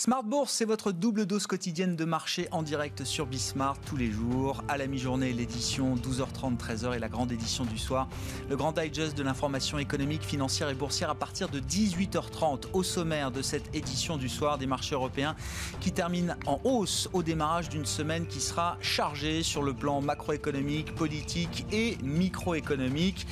[0.00, 4.10] Smart Bourse, c'est votre double dose quotidienne de marché en direct sur Bismart tous les
[4.10, 4.64] jours.
[4.66, 8.08] À la mi-journée, l'édition 12h30, 13h et la grande édition du soir.
[8.48, 12.68] Le grand digest de l'information économique, financière et boursière à partir de 18h30.
[12.72, 15.36] Au sommaire de cette édition du soir des marchés européens
[15.80, 20.94] qui termine en hausse au démarrage d'une semaine qui sera chargée sur le plan macroéconomique,
[20.94, 23.26] politique et microéconomique.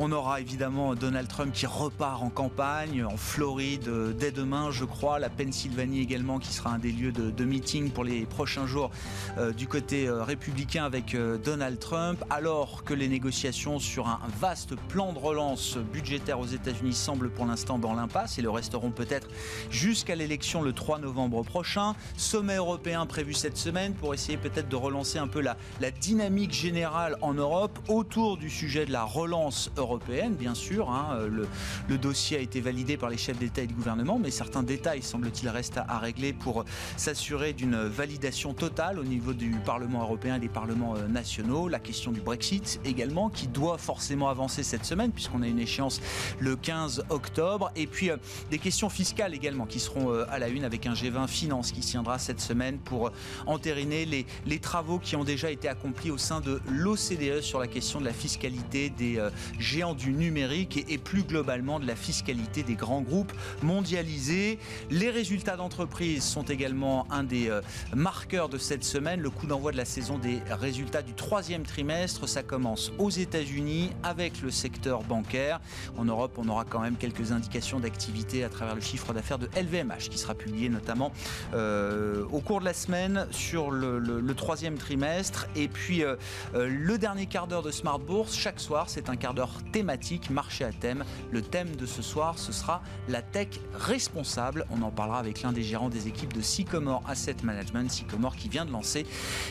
[0.00, 3.88] On aura évidemment Donald Trump qui repart en campagne en Floride
[4.18, 5.20] dès demain, je crois.
[5.20, 6.08] La Pennsylvanie également
[6.40, 8.90] qui sera un des lieux de, meeting pour les prochains jours
[9.38, 14.20] euh, du côté euh, républicain avec euh, Donald Trump, alors que les négociations sur un
[14.40, 18.90] vaste plan de relance budgétaire aux États-Unis semblent pour l'instant dans l'impasse et le resteront
[18.90, 19.28] peut-être
[19.70, 21.94] jusqu'à l'élection le 3 novembre prochain.
[22.16, 25.56] Sommet européen prévu cette semaine pour essayer peut-être de relancer un peu la,
[26.00, 30.90] dynamique générale en Europe autour du sujet de la relance européenne, bien sûr.
[30.90, 31.20] Hein.
[31.28, 31.48] le,
[31.88, 35.02] le, dossier a été validé par les chefs d'État et de gouvernement, mais certains détails,
[35.02, 36.64] semble-t-il, restent à, à régler pour
[36.96, 41.68] s'assurer d'une validation totale au niveau du Parlement européen et des parlements euh, nationaux.
[41.68, 46.00] La question du Brexit également, qui doit forcément avancer cette semaine, puisqu'on a une échéance
[46.38, 47.70] le 15 octobre.
[47.76, 48.16] Et puis euh,
[48.50, 51.80] des questions fiscales également, qui seront euh, à la une avec un G20 Finance qui
[51.80, 53.10] tiendra cette semaine pour
[53.46, 57.66] entériner les, les travaux qui ont déjà été accomplis au sein de l'OCDE sur la
[57.66, 59.22] question de la fiscalité des
[59.58, 64.58] géants du numérique et, et plus globalement de la fiscalité des grands groupes mondialisés.
[64.90, 65.87] Les résultats d'entreprise
[66.20, 67.60] sont également un des euh,
[67.94, 69.20] marqueurs de cette semaine.
[69.20, 73.90] Le coup d'envoi de la saison des résultats du troisième trimestre, ça commence aux États-Unis
[74.04, 75.60] avec le secteur bancaire.
[75.96, 79.48] En Europe, on aura quand même quelques indications d'activité à travers le chiffre d'affaires de
[79.56, 81.12] LVMH qui sera publié notamment
[81.54, 83.98] euh, au cours de la semaine sur le,
[84.36, 85.48] troisième trimestre.
[85.56, 86.14] Et puis euh,
[86.54, 90.64] le dernier quart d'heure de Smart Bourse, chaque soir, c'est un quart d'heure thématique, marché
[90.64, 91.04] à thème.
[91.32, 94.64] Le thème de ce soir, ce sera la tech responsable.
[94.70, 98.64] On en parlera avec l'un des des équipes de Sycomore Asset Management, Sycomore qui vient
[98.64, 99.06] de lancer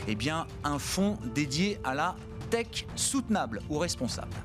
[0.07, 0.17] eh
[0.63, 2.15] un fonds dédié à la
[2.49, 4.35] tech soutenable ou responsable.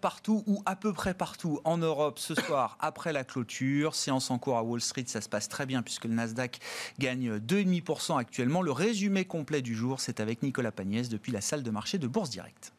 [0.00, 3.94] Partout ou à peu près partout en Europe ce soir après la clôture.
[3.94, 6.58] Séance en cours à Wall Street, ça se passe très bien puisque le Nasdaq
[6.98, 8.62] gagne 2,5% actuellement.
[8.62, 12.06] Le résumé complet du jour, c'est avec Nicolas Pagnès depuis la salle de marché de
[12.06, 12.72] Bourse Directe.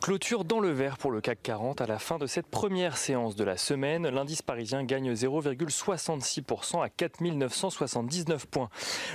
[0.00, 3.36] Clôture dans le vert pour le CAC 40 à la fin de cette première séance
[3.36, 4.08] de la semaine.
[4.08, 8.70] L'indice parisien gagne 0,66% à 4979 points.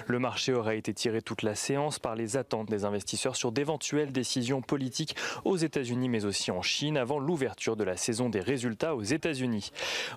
[0.08, 4.12] Le marché aurait été tiré toute la séance par les attentes des investisseurs sur d'éventuelles
[4.12, 5.16] décisions politiques
[5.46, 9.72] aux États-Unis mais aussi en Chine avant l'ouverture de la saison des résultats aux États-Unis.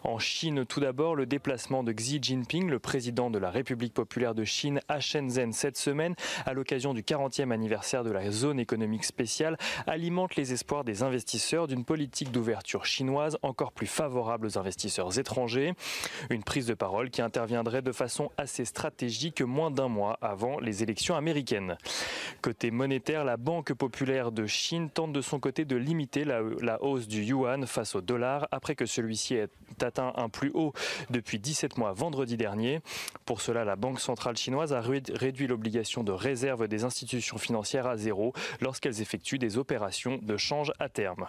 [0.05, 4.35] En Chine, tout d'abord, le déplacement de Xi Jinping, le président de la République populaire
[4.35, 6.15] de Chine à Shenzhen cette semaine
[6.45, 11.69] à l'occasion du 40e anniversaire de la zone économique spéciale alimente les espoirs des investisseurs
[11.69, 15.75] d'une politique d'ouverture chinoise encore plus favorable aux investisseurs étrangers.
[16.31, 20.83] Une prise de parole qui interviendrait de façon assez stratégique moins d'un mois avant les
[20.83, 21.77] élections américaines.
[22.43, 27.07] Côté monétaire, la Banque populaire de Chine tente de son côté de limiter la, hausse
[27.07, 29.49] du yuan face au dollar après que celui-ci ait
[29.81, 30.73] atteint un plus haut
[31.11, 32.81] depuis 17 mois vendredi dernier.
[33.25, 37.97] Pour cela, la Banque centrale chinoise a réduit l'obligation de réserve des institutions financières à
[37.97, 41.27] zéro lorsqu'elles effectuent des opérations de change à terme.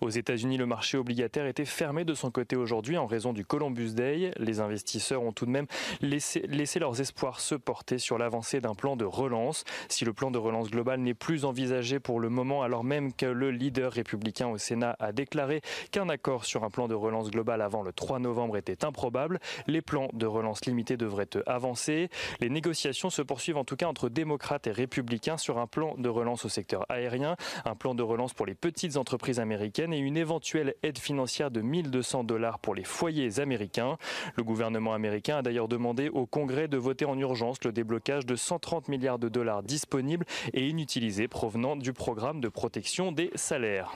[0.00, 3.94] Aux États-Unis, le marché obligataire était fermé de son côté aujourd'hui en raison du Columbus
[3.94, 4.32] Day.
[4.38, 5.66] Les investisseurs ont tout de même
[6.00, 6.42] laissé,
[6.78, 9.64] leurs espoirs se porter sur l'avancée d'un plan de relance.
[9.88, 13.26] Si le plan de relance global n'est plus envisagé pour le moment, alors même que
[13.26, 15.60] le leader républicain au Sénat a déclaré
[15.90, 19.82] qu'un accord sur un plan de relance global avant le 3 novembre était improbable, les
[19.82, 22.08] plans de relance limités devraient avancer.
[22.40, 26.08] Les négociations se poursuivent en tout cas entre démocrates et républicains sur un plan de
[26.08, 30.16] relance au secteur aérien, un plan de relance pour les petites entreprises américaines et une
[30.16, 33.98] éventuelle aide financière de 1200 dollars pour les foyers américains.
[34.36, 38.36] Le gouvernement américain a d'ailleurs demandé au Congrès de voter en urgence le déblocage de
[38.36, 43.92] 130 milliards de dollars disponibles et inutilisés provenant du programme de protection des salaires.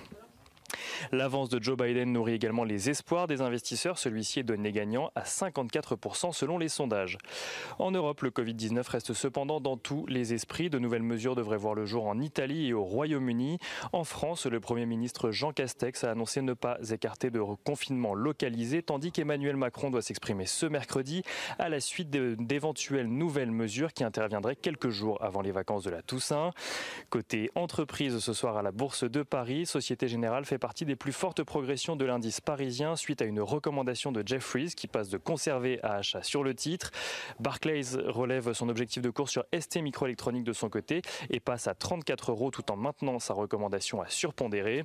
[1.12, 3.98] L'avance de Joe Biden nourrit également les espoirs des investisseurs.
[3.98, 7.18] Celui-ci est donné gagnant à 54% selon les sondages.
[7.78, 10.70] En Europe, le Covid-19 reste cependant dans tous les esprits.
[10.70, 13.58] De nouvelles mesures devraient voir le jour en Italie et au Royaume-Uni.
[13.92, 18.82] En France, le Premier ministre Jean Castex a annoncé ne pas écarter de confinement localisé,
[18.82, 21.22] tandis qu'Emmanuel Macron doit s'exprimer ce mercredi
[21.58, 26.02] à la suite d'éventuelles nouvelles mesures qui interviendraient quelques jours avant les vacances de la
[26.02, 26.50] Toussaint.
[27.10, 31.12] Côté entreprise, ce soir à la Bourse de Paris, Société Générale fait partie des plus
[31.12, 35.80] fortes progressions de l'indice parisien suite à une recommandation de Jeffries qui passe de conserver
[35.82, 36.90] à achat sur le titre.
[37.40, 41.74] Barclays relève son objectif de cours sur ST Microélectronique de son côté et passe à
[41.74, 44.84] 34 euros tout en maintenant sa recommandation à surpondérer.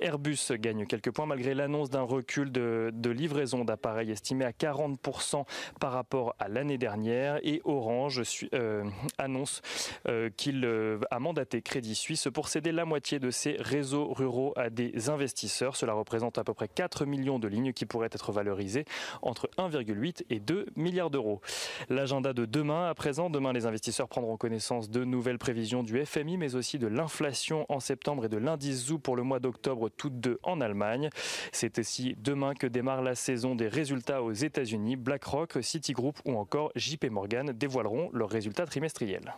[0.00, 5.44] Airbus gagne quelques points malgré l'annonce d'un recul de, livraison d'appareils estimé à 40%
[5.78, 8.22] par rapport à l'année dernière et Orange
[8.54, 8.84] euh,
[9.18, 9.62] annonce
[10.08, 14.52] euh, qu'il euh, a mandaté Crédit Suisse pour céder la moitié de ses réseaux ruraux
[14.56, 15.76] à des investisseurs.
[15.76, 18.84] Cela représente à peu près 4 millions de lignes qui pourraient être valorisées
[19.22, 21.40] entre 1,8 et 2 milliards d'euros.
[21.88, 26.36] L'agenda de demain, à présent, demain les investisseurs prendront connaissance de nouvelles prévisions du FMI
[26.36, 30.20] mais aussi de l'inflation en septembre et de l'indice ZOO pour le mois d'octobre, toutes
[30.20, 31.10] deux en Allemagne.
[31.52, 34.96] C'est aussi demain que démarre la saison des résultats aux États-Unis.
[34.96, 39.34] BlackRock, Citigroup ou encore JP Morgan dévoileront leurs résultats trimestriels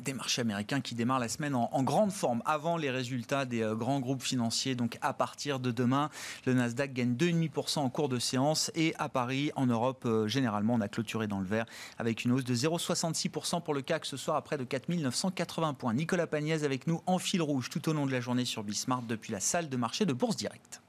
[0.00, 3.74] des marchés américains qui démarrent la semaine en, grande forme avant les résultats des euh,
[3.74, 4.74] grands groupes financiers.
[4.74, 6.10] Donc à partir de demain,
[6.46, 10.74] le Nasdaq gagne 2,5% en cours de séance et à Paris, en Europe, euh, généralement,
[10.74, 11.66] on a clôturé dans le vert
[11.98, 15.94] avec une hausse de 0,66% pour le CAC ce soir à près de 4980 points.
[15.94, 19.02] Nicolas Pagnès avec nous en fil rouge tout au long de la journée sur Bismart
[19.02, 20.80] depuis la salle de marché de Bourse Directe.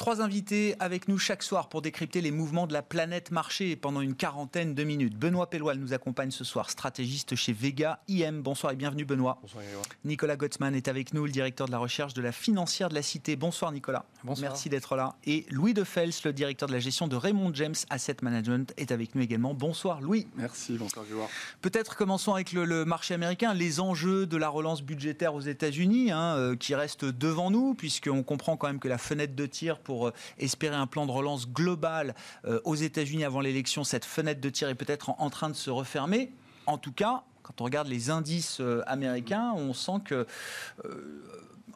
[0.00, 4.00] Trois invités avec nous chaque soir pour décrypter les mouvements de la planète marché pendant
[4.00, 5.14] une quarantaine de minutes.
[5.14, 8.40] Benoît Pelloil nous accompagne ce soir, stratégiste chez Vega IM.
[8.40, 9.36] Bonsoir et bienvenue Benoît.
[9.42, 9.62] Bonsoir
[10.06, 13.02] Nicolas Gottsman est avec nous, le directeur de la recherche de la financière de la
[13.02, 13.36] Cité.
[13.36, 14.06] Bonsoir Nicolas.
[14.24, 14.52] Bonsoir.
[14.52, 15.16] Merci d'être là.
[15.26, 18.92] Et Louis De Fels, le directeur de la gestion de Raymond James Asset Management, est
[18.92, 19.52] avec nous également.
[19.52, 20.26] Bonsoir Louis.
[20.34, 21.28] Merci, bonsoir Grégoire.
[21.60, 26.36] Peut-être commençons avec le, marché américain, les enjeux de la relance budgétaire aux États-Unis hein,
[26.38, 29.89] euh, qui restent devant nous, puisqu'on comprend quand même que la fenêtre de tir pour
[29.90, 32.14] euh, espérer un plan de relance global
[32.44, 35.70] euh, aux États-Unis avant l'élection, cette fenêtre de tir est peut-être en, train de se
[35.70, 36.32] refermer.
[36.66, 40.26] En tout cas, quand on regarde les indices euh, américains, on sent que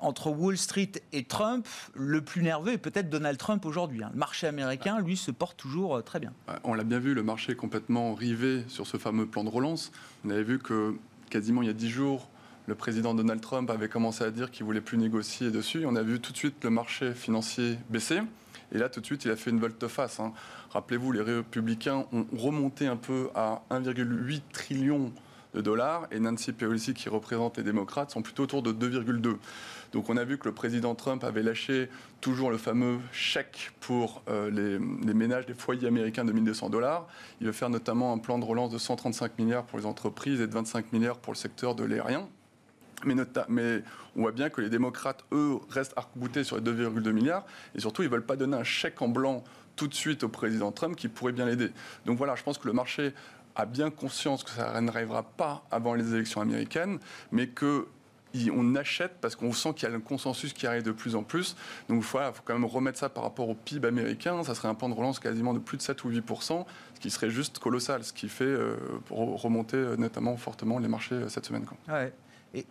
[0.01, 4.03] entre Wall Street et Trump, le plus nerveux est peut-être Donald Trump aujourd'hui.
[4.03, 4.11] Hein.
[4.13, 6.33] Le marché américain, lui, se porte toujours très bien.
[6.65, 9.93] On l'a bien vu, le marché est complètement rivé sur ce fameux plan de relance.
[10.25, 10.97] On avait vu que
[11.31, 12.29] quasiment il y a dix jours,
[12.67, 15.85] le président Donald Trump avait commencé à dire qu'il voulait plus négocier dessus.
[15.87, 18.21] On a vu tout de suite le marché financier baisser.
[18.73, 20.19] Et là, tout de suite, il a fait une volte-face.
[20.19, 20.33] Hein.
[20.71, 25.13] Rappelez-vous, les républicains ont remonté un peu à 1,8 trillion
[25.55, 29.37] de dollars et Nancy Pelosi, qui représente les démocrates, sont plutôt autour de 2,2.
[29.93, 31.89] Donc on a vu que le président Trump avait lâché
[32.21, 37.07] toujours le fameux chèque pour euh, les, ménages des foyers américains de 1200 dollars.
[37.41, 40.49] Il veut faire notamment un plan de relance de 135 milliards pour les entreprises et
[40.49, 42.29] de 25 milliards pour le secteur de l'aérien.
[43.05, 43.83] Mais,
[44.17, 47.45] on voit bien que les démocrates, eux, restent arc-boutés sur les 2,2 milliards.
[47.75, 49.43] Et surtout, ils ne veulent pas donner un chèque en blanc
[49.77, 51.73] tout de suite au président Trump qui pourrait bien l'aider.
[52.07, 53.13] Donc voilà, je pense que le marché
[53.57, 56.99] a bien conscience que ça n'arrivera pas avant les élections américaines,
[57.33, 57.87] mais que
[58.53, 61.23] on achète parce qu'on sent qu'il y a un consensus qui arrive de plus en
[61.23, 61.57] plus.
[61.89, 64.43] Donc voilà, il faut quand même remettre ça par rapport au PIB américain.
[64.43, 66.65] Ça serait un plan de relance quasiment de plus de 7 ou 8%
[66.95, 68.77] ce qui serait juste colossal, ce qui fait euh,
[69.11, 71.65] remonter euh, notamment fortement les marchés euh, cette semaine.
[71.89, 72.13] Ouais.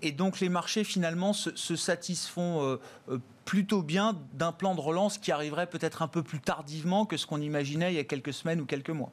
[0.01, 5.17] Et, donc les marchés finalement se, satisfont euh, euh, plutôt bien d'un plan de relance
[5.17, 8.33] qui arriverait peut-être un peu plus tardivement que ce qu'on imaginait il y a quelques
[8.33, 9.11] semaines ou quelques mois.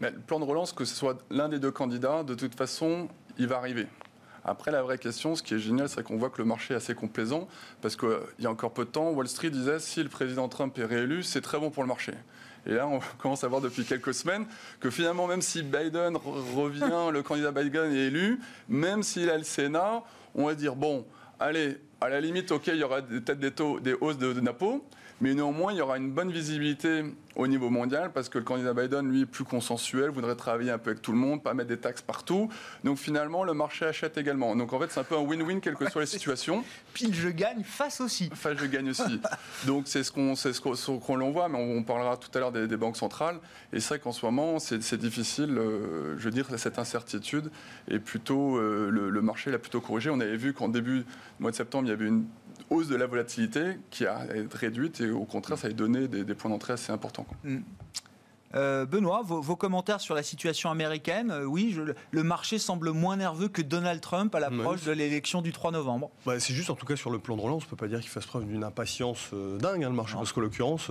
[0.00, 3.08] Mais le plan de relance, que ce soit l'un des deux candidats, de toute façon,
[3.38, 3.86] il va arriver.
[4.44, 6.76] Après, la vraie question, ce qui est génial, c'est qu'on voit que le marché est
[6.76, 7.48] assez complaisant,
[7.80, 10.78] parce qu'il y a encore peu de temps, Wall Street disait si le président Trump
[10.78, 12.12] est réélu, c'est très bon pour le marché.
[12.66, 14.46] Et là, on commence à voir depuis quelques semaines
[14.80, 19.44] que finalement, même si Biden revient, le candidat Biden est élu, même s'il a le
[19.44, 20.02] Sénat,
[20.34, 21.06] on va dire, bon,
[21.38, 24.40] allez, à la limite, OK, il y aura peut-être des, taux, des hausses de, de
[25.24, 27.02] mais néanmoins, il y aura une bonne visibilité
[27.34, 30.76] au niveau mondial parce que le candidat Biden, lui, est plus consensuel, voudrait travailler un
[30.76, 32.50] peu avec tout le monde, pas mettre des taxes partout.
[32.84, 34.54] Donc finalement, le marché achète également.
[34.54, 36.62] Donc en fait, c'est un peu un win-win, quelle que soit la situation.
[36.92, 38.28] Pile, je gagne, face aussi.
[38.34, 39.18] Face, je gagne aussi.
[39.66, 40.50] Donc c'est ce qu'on ce
[40.98, 43.40] qu'on l'on voit, mais on, parlera tout à l'heure des, banques centrales.
[43.72, 47.50] Et c'est vrai qu'en ce moment, c'est difficile, euh, je veux dire, cette incertitude.
[47.88, 50.10] Et plutôt, euh, le, le marché l'a plutôt corrigé.
[50.10, 51.06] On avait vu qu'en début
[51.40, 52.26] mois de septembre, il y avait une
[52.70, 56.24] hausse de la volatilité qui a été réduite et au contraire, ça a donné des,
[56.24, 57.26] des points d'entrée assez importants.
[57.44, 57.58] Mm.
[58.54, 61.30] Euh, Benoît, vos, commentaires sur la situation américaine.
[61.30, 61.76] Euh, oui,
[62.10, 66.10] le marché semble moins nerveux que Donald Trump à l'approche de l'élection du 3 novembre.
[66.24, 67.88] Bah, c'est juste, en tout cas, sur le plan de relance, on ne peut pas
[67.88, 70.90] dire qu'il fasse preuve d'une impatience euh, dingue, hein, le marché, parce qu'en l'occurrence,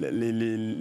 [0.00, 0.76] les,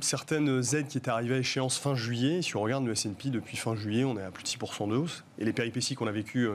[0.00, 3.56] certaines aides qui étaient arrivées à échéance fin juillet, si on regarde le S&P depuis
[3.56, 5.24] fin juillet, on est à plus de 6% de hausse.
[5.38, 6.48] Et les péripéties qu'on a vécues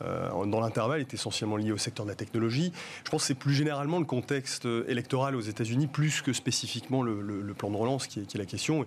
[0.00, 2.72] dans l'intervalle est essentiellement lié au secteur de la technologie.
[3.04, 7.54] Je pense que c'est plus généralement le contexte électoral aux États-Unis, plus que spécifiquement le,
[7.56, 8.86] plan de relance qui est, la question.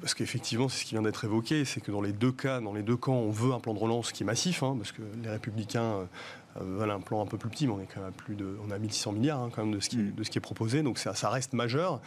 [0.00, 2.72] parce qu'effectivement, c'est ce qui vient d'être évoqué, c'est que dans les deux cas, dans
[2.72, 5.02] les deux camps, on veut un plan de relance qui est massif, hein, parce que
[5.22, 6.08] les républicains
[6.60, 8.58] voilà un plan un peu plus petit, mais on est quand même à plus de,
[8.66, 10.14] on a 1600 milliards hein, quand même de ce qui, mm.
[10.14, 12.00] de ce qui est proposé, donc ça, ça reste majeur.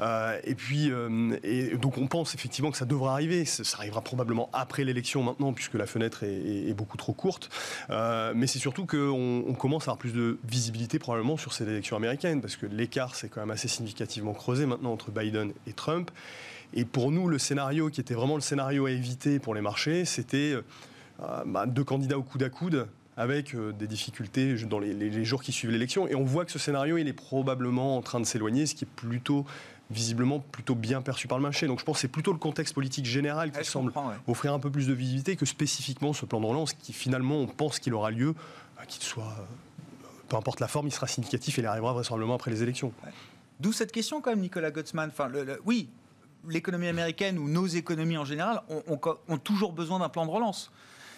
[0.00, 3.44] Euh, et puis, euh, et donc on pense effectivement que ça devra arriver.
[3.44, 7.50] Ça, arrivera probablement après l'élection maintenant, puisque la fenêtre est, beaucoup trop courte.
[7.90, 11.64] Euh, mais c'est surtout qu'on on commence à avoir plus de visibilité probablement sur ces
[11.64, 15.72] élections américaines, parce que l'écart s'est quand même assez significativement creusé maintenant entre Biden et
[15.72, 16.10] Trump.
[16.72, 20.04] Et pour nous, le scénario qui était vraiment le scénario à éviter pour les marchés,
[20.04, 20.54] c'était
[21.44, 22.86] bah, deux candidats au coude à coude
[23.20, 26.08] avec euh, des difficultés dans les, jours qui suivent l'élection.
[26.08, 28.84] Et on voit que ce scénario, il est probablement en train de s'éloigner, ce qui
[28.84, 29.44] est plutôt
[29.90, 31.66] visiblement plutôt bien perçu par le marché.
[31.66, 33.92] Donc je pense que c'est plutôt le contexte politique général qui semble
[34.26, 37.46] offrir un peu plus de visibilité que spécifiquement ce plan de relance qui finalement on
[37.46, 41.58] pense qu'il aura lieu, euh, qu'il soit, euh, peu importe la forme, il sera significatif
[41.58, 42.90] et il arrivera vraisemblablement après les élections.
[43.58, 45.10] D'où cette question quand même, Nicolas Gottsman.
[45.10, 45.30] Enfin,
[45.66, 45.90] oui,
[46.48, 50.70] l'économie américaine ou nos économies en général ont toujours besoin d'un plan de relance.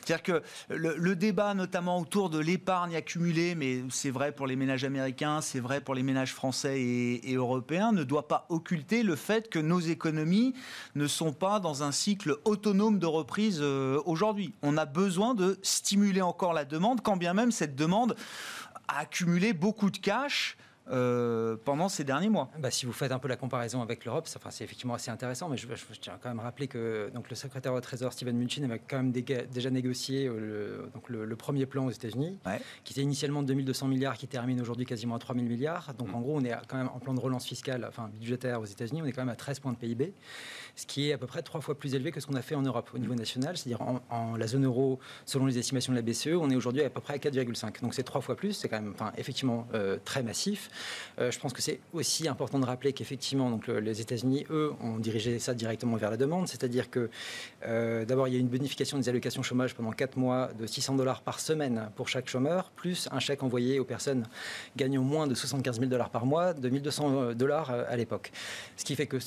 [0.05, 4.85] C'est-à-dire que le, débat, notamment autour de l'épargne accumulée, mais c'est vrai pour les ménages
[4.85, 9.49] américains, c'est vrai pour les ménages français et, européens, ne doit pas occulter le fait
[9.49, 10.55] que nos économies
[10.95, 14.55] ne sont pas dans un cycle autonome de reprise euh, aujourd'hui.
[14.63, 18.17] On a besoin de stimuler encore la demande, quand bien même cette demande
[18.89, 20.57] a accumulé beaucoup de cash
[20.91, 22.51] euh, pendant ces derniers mois.
[22.59, 25.49] Bah, si vous faites un peu la comparaison avec l'Europe, enfin, c'est effectivement assez intéressant,
[25.49, 25.67] mais je,
[26.01, 28.97] tiens quand même à rappeler que donc, le secrétaire au Trésor, Steven Mnuchin, avait quand
[28.97, 32.39] même déjà négocié euh, le, donc, le, premier plan aux États-Unis,
[32.85, 35.95] qui était initialement de 2200 milliards, qui termine aujourd'hui quasiment à 3000 milliards.
[35.95, 36.15] Donc mm.
[36.15, 39.03] en gros, on est quand même en plan de relance fiscale, enfin budgétaire aux États-Unis,
[39.03, 40.12] on est quand même à 13 points de PIB
[40.76, 42.55] ce qui est à peu près trois fois plus élevé que ce qu'on a fait
[42.55, 43.57] en Europe au niveau national.
[43.57, 46.91] C'est-à-dire en, la zone euro, selon les estimations de la BCE, on est aujourd'hui à
[46.91, 47.83] peu près à 4,5.
[47.83, 48.52] Donc c'est trois fois plus.
[48.52, 50.71] C'est quand même, effectivement, euh, très massif.
[51.19, 54.99] Euh, je pense que c'est aussi important de rappeler qu'effectivement, donc les États-Unis, eux, ont
[54.99, 56.49] dirigé ça directement vers la demande.
[56.49, 57.11] C'est-à-dire que
[57.67, 60.95] euh, d'abord, il y a une bonification des allocations chômage pendant 4 mois de 600
[60.95, 64.26] dollars par semaine pour chaque chômeur, plus un chèque envoyé aux personnes
[64.76, 68.33] gagnant moins de 75 000 dollars par mois, de 1200 dollars à l'époque.
[68.76, 69.19] Ce qui fait que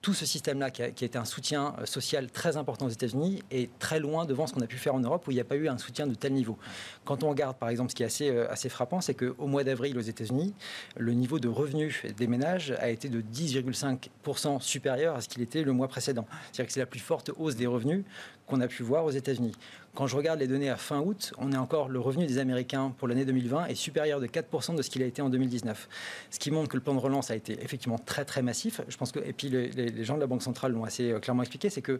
[0.00, 3.68] tout ce système-là, qui, a été un soutien euh, social très important aux États-Unis, est
[3.78, 5.56] très loin devant ce qu'on a pu faire en Europe, où il n'y a pas
[5.56, 6.56] eu un soutien de tel niveau.
[7.04, 9.64] Quand on regarde, par exemple, ce qui est assez, euh, assez frappant, c'est qu'au mois
[9.64, 10.54] d'avril, aux États-Unis,
[10.96, 15.62] le niveau de revenus des ménages a été de 10,5% supérieur à ce qu'il était
[15.62, 16.26] le mois précédent.
[16.52, 18.04] C'est-à-dire que c'est la plus forte hausse des revenus
[18.46, 19.52] qu'on a pu voir aux États-Unis.
[19.98, 22.94] Quand je regarde les données à fin août, on est encore le revenu des Américains
[22.98, 25.88] pour l'année 2020 est supérieur de 4% de ce qu'il a été en 2019.
[26.30, 28.80] Ce qui montre que le plan de relance a été effectivement très très massif.
[28.86, 31.42] Je pense que et puis les, gens de la Banque centrale l'ont assez euh, clairement
[31.42, 31.98] expliqué, c'est que euh,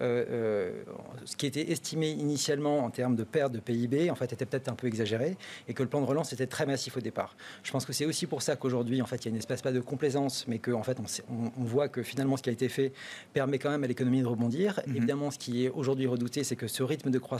[0.00, 0.82] euh,
[1.24, 4.68] ce qui était estimé initialement en termes de perte de PIB, en fait, était peut-être
[4.68, 5.36] un peu exagéré
[5.68, 7.36] et que le plan de relance était très massif au départ.
[7.62, 9.62] Je pense que c'est aussi pour ça qu'aujourd'hui, en fait, il y a une espèce
[9.62, 12.68] pas de complaisance, mais qu'en fait, on, on, voit que finalement, ce qui a été
[12.68, 12.92] fait
[13.32, 14.80] permet quand même à l'économie de rebondir.
[14.80, 14.96] Mm-hmm.
[14.96, 17.35] Évidemment, ce qui est aujourd'hui redouté, c'est que ce rythme de croissance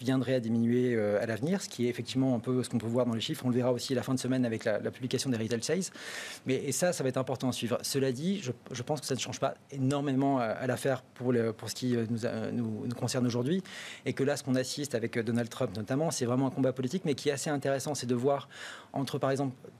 [0.00, 2.86] viendrait à diminuer euh, à l'avenir, ce qui est effectivement un peu ce qu'on peut
[2.86, 3.44] voir dans les chiffres.
[3.44, 5.92] On le verra aussi la fin de semaine avec la, publication des retail sales.
[6.46, 7.78] Mais et ça, ça va être important à suivre.
[7.82, 11.74] Cela dit, je, pense que ça ne change pas énormément à, l'affaire pour, pour ce
[11.74, 12.06] qui euh,
[12.52, 13.62] nous, nous, concerne aujourd'hui.
[14.06, 17.02] Et que là, ce qu'on assiste avec Donald Trump notamment, c'est vraiment un combat politique,
[17.04, 18.48] mais qui est assez intéressant, c'est de voir
[18.92, 19.70] entre, par exemple, euh,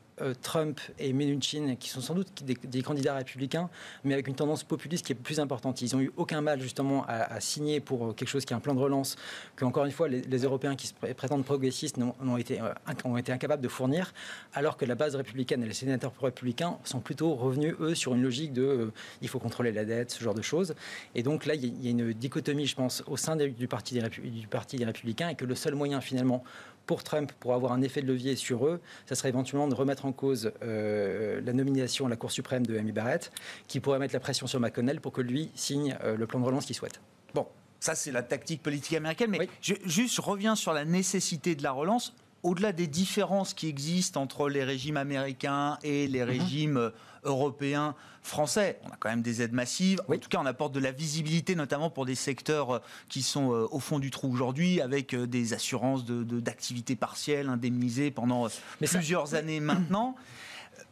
[0.43, 3.69] Trump et Mnuchin, qui sont sans doute des, candidats républicains,
[4.05, 5.83] mais avec une tendance populiste qui est plus importante.
[5.83, 8.61] Ils n'ont eu aucun mal justement à, signer pour euh, quelque chose qui est un
[8.61, 9.17] plan de relance
[9.57, 12.73] que, encore une fois, les, Européens qui se prétendent progressistes ont, été, euh,
[13.05, 14.13] ont été incapables de fournir,
[14.53, 18.23] alors que la base républicaine et les sénateurs républicains sont plutôt revenus, eux, sur une
[18.23, 18.93] logique de
[19.23, 20.75] il faut contrôler la dette, ce genre de choses.
[21.15, 24.85] Et donc là, il y, a une dichotomie, je pense, au sein du Parti des
[24.85, 26.45] républicains, et que le seul moyen finalement
[26.87, 30.05] pour Trump, pour avoir un effet de levier sur eux, ça serait éventuellement de remettre
[30.07, 33.33] en cause euh, la nomination à la Cour suprême de Amy Barrett,
[33.69, 36.45] qui pourrait mettre la pression sur McConnell pour que lui signe euh, le plan de
[36.45, 37.01] relance qu'il souhaite.
[37.35, 37.47] Bon,
[37.81, 41.63] ça c'est la tactique politique américaine, mais je, juste je reviens sur la nécessité de
[41.63, 42.15] la relance.
[42.45, 46.29] Au-delà des différences qui existent entre les régimes américains et les mhm.
[46.29, 46.91] régimes euh,
[47.25, 48.79] européens, français.
[48.85, 50.03] On a quand même des aides massives.
[50.09, 53.53] En tout cas, on apporte de la visibilité, notamment pour des secteurs euh, qui sont
[53.55, 58.47] euh, au fond du trou aujourd'hui, avec des assurances d'activité de, partielle indemnisées pendant
[58.79, 60.15] plusieurs années maintenant.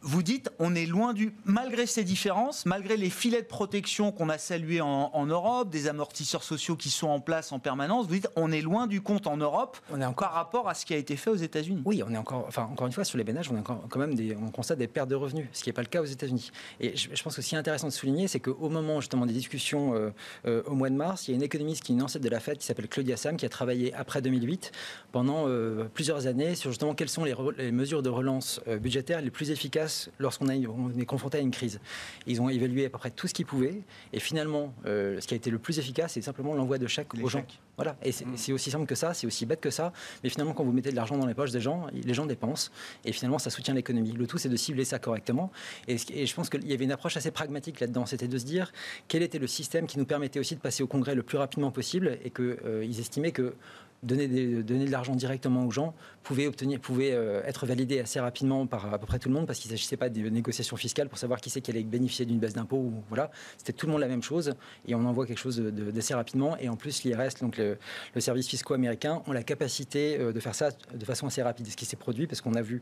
[0.01, 1.33] Vous dites, on est loin du.
[1.45, 6.43] Malgré ces différences, malgré les filets de protection qu'on a salués en, Europe, des amortisseurs
[6.43, 9.37] sociaux qui sont en place en permanence, vous dites, on est loin du compte en
[9.37, 10.27] Europe on est encore...
[10.27, 11.81] par rapport à ce qui a été fait aux États-Unis.
[11.85, 12.45] Oui, on est encore.
[12.47, 14.87] Enfin, encore une fois, sur les ménages, on a quand même des, on constate des
[14.87, 16.51] pertes de revenus, ce qui n'est pas le cas aux États-Unis.
[16.79, 19.33] Et je, pense que ce qui est intéressant de souligner, c'est qu'au moment justement des
[19.33, 20.09] discussions euh,
[20.45, 22.29] euh, au mois de mars, il y a une économiste qui est une ancêtre de
[22.29, 24.71] la Fed qui s'appelle Claudia Sam, qui a travaillé après 2008
[25.11, 29.31] pendant euh, plusieurs années sur justement quelles sont les, les mesures de relance budgétaire les
[29.31, 29.72] plus efficaces
[30.19, 31.79] lorsqu'on a on est confronté à une crise.
[32.27, 35.33] Ils ont évalué à peu près tout ce qu'ils pouvaient, et finalement, euh, ce qui
[35.33, 37.45] a été le plus efficace, c'est simplement l'envoi de chèques aux gens.
[37.75, 38.37] Voilà, et mmh.
[38.37, 40.91] c'est aussi simple que ça, c'est aussi bête que ça, mais finalement, quand vous mettez
[40.91, 42.71] de l'argent dans les poches des gens, les gens dépensent,
[43.03, 44.11] et finalement, ça soutient l'économie.
[44.11, 45.51] Le tout, c'est de cibler ça correctement,
[45.87, 48.45] et, et je pense qu'il y avait une approche assez pragmatique là-dedans, c'était de se
[48.45, 48.71] dire
[49.07, 51.71] quel était le système qui nous permettait aussi de passer au Congrès le plus rapidement
[51.71, 53.55] possible, et qu'ils euh, estimaient que
[54.03, 55.93] donner, donner de l'argent directement aux gens
[56.23, 59.47] pouvait, obtenir, pouvait euh, être validé assez rapidement par à peu près tout le monde
[59.47, 62.25] parce qu'il ne s'agissait pas de négociations fiscales pour savoir qui c'est qui allait bénéficier
[62.25, 62.91] d'une baisse d'impôt.
[63.09, 63.31] Voilà.
[63.57, 64.53] C'était tout le monde la même chose
[64.87, 66.57] et on envoie quelque chose d'assez rapidement.
[66.57, 67.77] Et en plus, l'IRS, donc le,
[68.19, 71.67] service fiscal américain, ont la capacité euh, de faire ça de façon assez rapide.
[71.67, 72.81] Ce qui s'est produit parce qu'on a vu,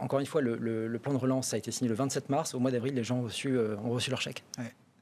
[0.00, 2.54] encore une fois, le, plan de relance a été signé le 27 mars.
[2.54, 4.42] Au mois d'avril, les gens ont reçu, euh, ont reçu leur chèque.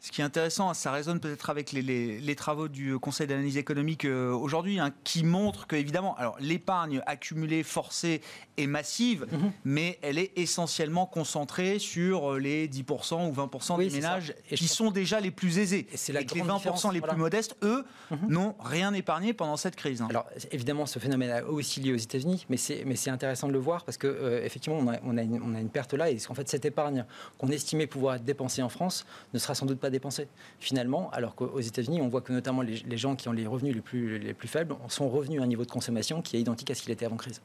[0.07, 4.31] Ce qui est intéressant, ça résonne peut-être avec les, travaux du Conseil d'analyse économique euh,
[4.31, 8.21] aujourd'hui, hein, qui montrent que, évidemment, alors l'épargne accumulée, forcée
[8.57, 9.51] est massive, mhm.
[9.65, 14.93] mais elle est essentiellement concentrée sur euh, les 10% ou 20% des ménages qui sont
[14.93, 15.89] déjà les plus aisés.
[15.91, 18.29] Et, la et les 20% les plus modestes, eux, mhm.
[18.29, 20.03] n'ont rien épargné pendant cette crise.
[20.03, 20.07] Hein.
[20.09, 23.85] Alors, évidemment, ce phénomène est aussi lié aux États-Unis, mais c'est intéressant de le voir
[23.85, 26.17] parce que, euh, effectivement, on a, on, a une, on a, une, perte là, et
[26.19, 27.05] qu'en fait, cette épargne
[27.39, 30.29] qu'on estimait pouvoir être dépensée en France ne sera sans doute pas dépensés
[30.61, 33.81] finalement, alors qu'aux États-Unis, on voit que notamment les, gens qui ont les revenus les
[33.81, 36.75] plus, les plus faibles sont revenus à un niveau de consommation qui est identique à
[36.75, 37.41] ce qu'il était avant crise.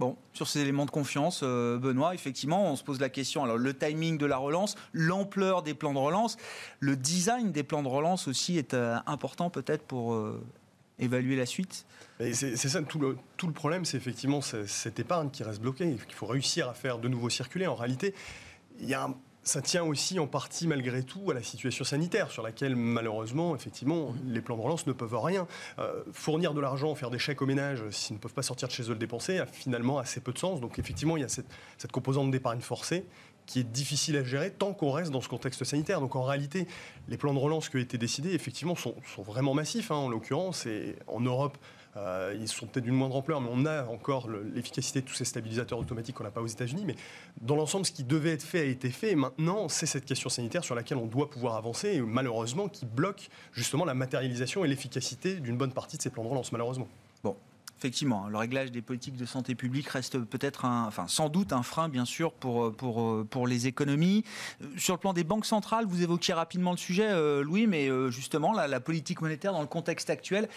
[0.00, 3.44] Bon, sur ces éléments de confiance, euh, Benoît, effectivement, on se pose la question.
[3.44, 6.36] Alors, le timing de la relance, l'ampleur des plans de relance,
[6.80, 10.42] le design des plans de relance aussi est euh, important peut-être pour euh,
[10.98, 11.86] évaluer la suite?
[12.18, 16.14] C'est ça, tout le, tout le problème, c'est effectivement cette épargne qui reste bloquée, qu'il
[16.14, 17.66] faut réussir à faire de nouveau circuler.
[17.66, 18.14] En réalité,
[18.80, 19.14] il y a un
[19.44, 24.14] ça tient aussi en partie malgré tout à la situation sanitaire sur laquelle malheureusement effectivement
[24.26, 25.46] les plans de relance ne peuvent rien.
[25.78, 28.72] Euh, fournir de l'argent, faire des chèques aux ménages s'ils ne peuvent pas sortir de
[28.72, 30.60] chez eux le dépenser a finalement assez peu de sens.
[30.60, 33.04] Donc effectivement il y a cette, cette composante d'épargne forcée
[33.46, 36.00] qui est difficile à gérer tant qu'on reste dans ce contexte sanitaire.
[36.00, 36.66] Donc en réalité,
[37.08, 39.90] les plans de relance qui ont été décidés, effectivement, sont, sont vraiment massifs.
[39.90, 41.58] Hein, en l'occurrence, et en Europe,
[41.96, 45.24] euh, ils sont peut-être d'une moindre ampleur, mais on a encore l'efficacité de tous ces
[45.24, 46.84] stabilisateurs automatiques qu'on n'a pas aux États-Unis.
[46.86, 46.96] Mais
[47.40, 49.12] dans l'ensemble, ce qui devait être fait a été fait.
[49.12, 52.86] Et maintenant, c'est cette question sanitaire sur laquelle on doit pouvoir avancer, et malheureusement, qui
[52.86, 56.88] bloque justement la matérialisation et l'efficacité d'une bonne partie de ces plans de relance, malheureusement.
[57.22, 57.36] Bon,
[57.78, 61.88] effectivement, le réglage des politiques de santé publique reste peut-être un, sans doute un frein
[61.88, 64.24] bien sûr pour, pour, pour les économies.
[64.62, 67.88] Euh, sur le plan des banques centrales, vous évoquiez rapidement le sujet, euh, Louis, mais
[67.88, 70.48] euh, justement la, la, politique monétaire dans le contexte actuel,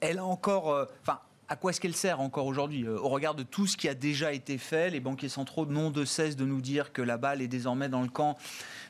[0.00, 3.66] elle a encore, enfin à quoi est-ce qu'elle sert encore aujourd'hui Au regard de tout
[3.66, 6.92] ce qui a déjà été fait, les banquiers centraux n'ont de cesse de nous dire
[6.92, 8.36] que la balle est désormais dans le camp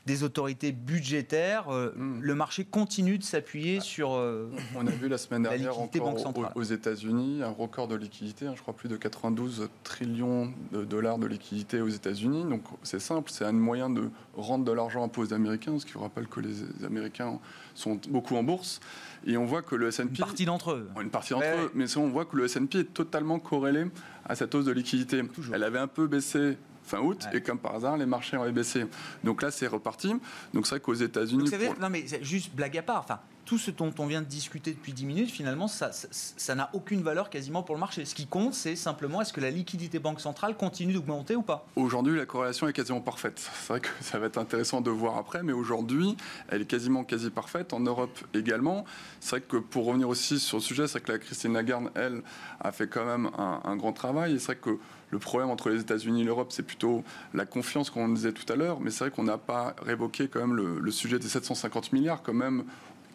[0.05, 1.69] des autorités budgétaires.
[1.69, 2.19] Euh, hmm.
[2.21, 4.13] Le marché continue de s'appuyer sur.
[4.13, 8.53] Euh, On a vu la semaine dernière encore aux, États-Unis un record de liquidité, hein,
[8.55, 12.45] je crois plus de 92 trillions de dollars de liquidité aux États-Unis.
[12.45, 15.93] Donc c'est simple, c'est un moyen de rendre de l'argent à aux Américains, ce qui
[15.93, 17.39] vous rappelle que les Américains
[17.73, 18.79] sont beaucoup en bourse.
[19.25, 20.09] Et on voit que le S&P...
[20.09, 20.89] Une partie d'entre eux.
[21.01, 21.71] Une partie d'entre eux.
[21.73, 23.85] Mais on voit que le S&P est totalement corrélé
[24.25, 25.23] à cette hausse de liquidité.
[25.53, 28.85] Elle avait un peu baissé fin août, et comme par hasard, les marchés ont baissé.
[29.23, 30.13] Donc là, c'est reparti.
[30.53, 31.41] Donc c'est vrai qu'aux États-Unis.
[31.41, 32.99] Vous savez, non mais juste blague à part.
[32.99, 37.03] Enfin, tout ce dont on vient de discuter depuis 10 minutes, finalement, ça n'a aucune
[37.03, 38.03] valeur quasiment pour le marché.
[38.05, 41.67] Ce qui compte, c'est simplement est-ce que la liquidité banque centrale continue d'augmenter ou pas
[41.75, 43.39] Aujourd'hui, la corrélation est quasiment parfaite.
[43.39, 46.17] C'est vrai que ça va être intéressant de voir après, mais aujourd'hui,
[46.49, 47.73] elle est quasiment quasi parfaite.
[47.73, 48.85] En Europe également.
[49.19, 51.91] C'est vrai que pour revenir aussi sur le sujet, c'est vrai que la Christine Lagarde,
[51.95, 52.21] elle,
[52.59, 54.35] a fait quand même un, grand travail.
[54.35, 54.79] Et c'est vrai que
[55.11, 57.03] le problème entre les États-Unis et l'Europe, c'est plutôt
[57.33, 58.79] la confiance qu'on disait tout à l'heure.
[58.79, 62.23] Mais c'est vrai qu'on n'a pas révoqué quand même le, le, sujet des 750 milliards
[62.23, 62.63] quand même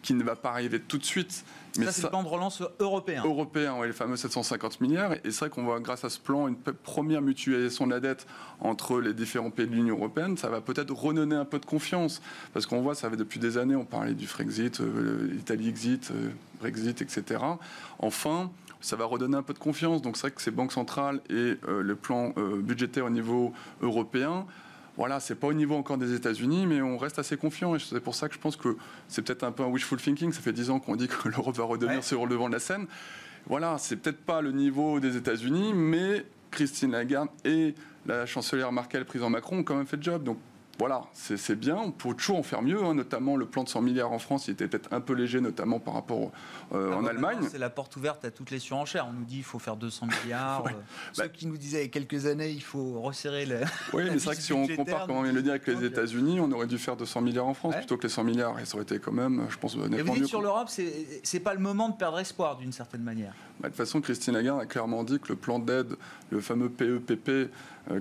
[0.01, 1.43] qui ne va pas arriver tout de suite.
[1.77, 3.23] Mais ça, c'est le plan de relance européen.
[3.25, 5.13] Européen, oui, les fameux 750 milliards.
[5.13, 8.27] Et c'est vrai qu'on voit, grâce à ce plan, une première mutualisation de la dette
[8.59, 10.37] entre les différents pays de l'Union européenne.
[10.37, 12.21] Ça va peut-être redonner un peu de confiance.
[12.53, 16.11] Parce qu'on voit, ça fait depuis des années, on parlait du Frexit, euh, l'Italie exit,
[16.11, 17.41] euh, Brexit, etc.
[17.99, 20.01] Enfin, ça va redonner un peu de confiance.
[20.01, 24.45] Donc c'est vrai que ces banques centrales et euh, le plan budgétaire au niveau européen
[25.01, 27.73] voilà, c'est pas au niveau encore des États-Unis, mais on reste assez confiant.
[27.73, 30.31] Et c'est pour ça que je pense que c'est peut-être un peu un wishful thinking.
[30.31, 32.59] Ça fait dix ans qu'on dit que l'Europe va redevenir sur le devant de la
[32.59, 32.85] scène.
[33.47, 37.73] Voilà, c'est peut-être pas le niveau des États-Unis, mais Christine Lagarde et
[38.05, 40.23] la chancelière Merkel, président Macron, ont quand même fait le job.
[40.23, 40.37] Donc
[40.81, 41.77] voilà, c'est bien.
[41.77, 42.95] On peut toujours en faire mieux, hein.
[42.95, 45.79] notamment le plan de 100 milliards en France, il était peut-être un peu léger, notamment
[45.79, 46.31] par rapport
[46.73, 47.37] euh, en Allemagne.
[47.51, 49.05] C'est la porte ouverte à toutes les surenchères.
[49.07, 50.63] On nous dit qu'il faut faire 200 milliards.
[50.71, 50.73] Euh,
[51.13, 53.59] ceux bah qui nous disaient il y a quelques années il faut resserrer le.
[53.93, 55.67] Oui, mais c'est vrai que si on compare, comme on vient de le dire, avec
[55.67, 58.59] les États-Unis, on aurait dû faire 200 milliards en France plutôt que les 100 milliards.
[58.59, 61.53] Et ça aurait été quand même, je pense, Et vous dites sur l'Europe, c'est pas
[61.53, 63.33] le moment de perdre espoir d'une certaine manière.
[63.59, 65.95] Bah, de toute façon, Christine Lagarde a clairement dit que le plan d'aide,
[66.31, 67.47] le fameux PEPP, euh,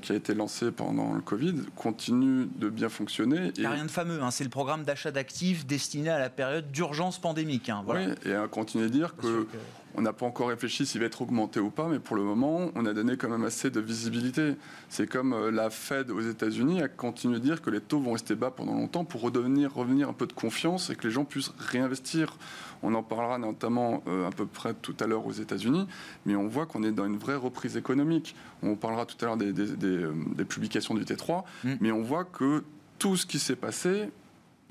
[0.02, 3.52] qui a été lancé pendant le Covid continue de bien fonctionner.
[3.56, 4.30] Il n'y a rien de fameux, hein.
[4.30, 7.68] c'est le programme d'achat d'actifs destiné à la période d'urgence pandémique.
[7.68, 9.46] Hein, oui, et à continuer de dire que,
[9.94, 12.70] on n'a pas encore réfléchi s'il va être augmenté ou pas, mais pour le moment,
[12.74, 14.55] on a donné quand même assez de visibilité.
[14.88, 18.12] C'est comme euh, la Fed aux États-Unis a continué de dire que les taux vont
[18.12, 21.24] rester bas pendant longtemps pour redevenir, revenir un peu de confiance et que les gens
[21.24, 22.37] puissent réinvestir.
[22.83, 25.87] On en parlera notamment euh, à peu près tout à l'heure aux États-Unis,
[26.24, 28.35] mais on voit qu'on est dans une vraie reprise économique.
[28.62, 29.53] On parlera tout à l'heure des,
[29.85, 30.12] euh,
[30.48, 31.74] publications du T3, mm.
[31.81, 32.64] mais on voit que
[32.98, 34.11] tout ce qui s'est passé,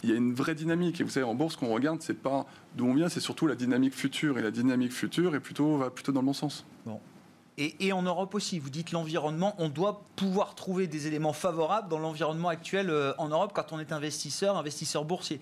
[0.03, 0.99] il y a une vraie dynamique.
[1.01, 3.47] Et vous savez, en bourse, ce qu'on regarde, c'est pas d'où on vient, c'est surtout
[3.47, 4.37] la dynamique future.
[4.37, 6.65] Et la dynamique future est plutôt, va plutôt dans le bon sens.
[6.85, 6.99] Bon.
[7.57, 11.89] Et, et, en Europe aussi, vous dites l'environnement, on doit pouvoir trouver des éléments favorables
[11.89, 15.41] dans l'environnement actuel euh, en Europe quand on est investisseur, investisseur boursier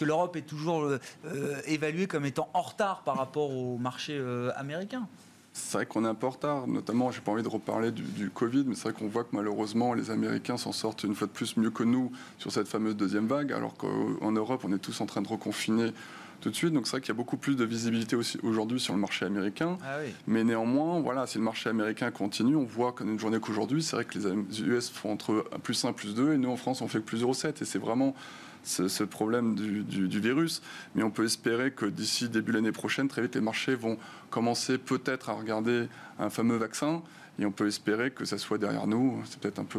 [0.00, 4.16] que l'Europe est toujours euh, euh, évaluée comme étant en retard par rapport au marché
[4.16, 5.06] euh, américain.
[5.52, 8.30] C'est vrai qu'on est un peu en retard, notamment, j'ai pas envie de reparler du,
[8.30, 11.32] Covid, mais c'est vrai qu'on voit que malheureusement les Américains s'en sortent une fois de
[11.32, 15.00] plus mieux que nous sur cette fameuse deuxième vague, alors qu'en Europe on est tous
[15.00, 15.92] en train de reconfiner
[16.40, 16.72] tout de suite.
[16.72, 19.26] Donc c'est vrai qu'il y a beaucoup plus de visibilité aussi aujourd'hui sur le marché
[19.26, 19.76] américain.
[19.82, 23.82] Ah mais néanmoins, voilà, si le marché américain continue, on voit qu'en une journée qu'aujourd'hui,
[23.82, 26.80] c'est vrai que les US font entre plus 1, plus 2, et nous en France
[26.80, 27.62] on fait que plus 0,7.
[27.62, 28.14] Et c'est vraiment
[28.62, 30.62] ce, problème du, virus.
[30.94, 33.98] Mais on peut espérer que d'ici début l'année prochaine, très vite, les marchés vont
[34.30, 37.02] commencer peut-être à regarder un fameux vaccin.
[37.38, 39.22] Et on peut espérer que ça soit derrière nous.
[39.24, 39.78] C'est peut-être un peu.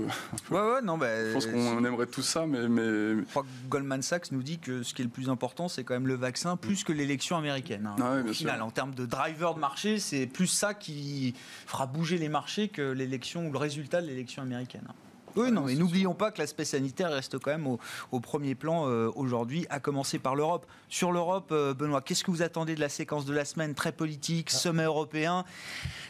[0.49, 3.17] Ouais, ouais, non, bah, je pense qu'on aimerait tout ça, mais, mais.
[3.17, 5.83] Je crois que Goldman Sachs nous dit que ce qui est le plus important, c'est
[5.83, 7.85] quand même le vaccin, plus que l'élection américaine.
[7.85, 7.95] Hein.
[8.01, 11.35] Ah Au final, en termes de driver de marché, c'est plus ça qui
[11.67, 14.87] fera bouger les marchés que l'élection ou le résultat de l'élection américaine.
[15.35, 17.67] Oui, non, mais n'oublions pas que l'aspect sanitaire reste quand même
[18.11, 20.65] au, premier plan euh, aujourd'hui, à commencer par l'Europe.
[20.89, 23.91] Sur l'Europe, euh, Benoît, qu'est-ce que vous attendez de la séquence de la semaine Très
[23.91, 24.57] politique, ah.
[24.57, 25.45] sommet européen?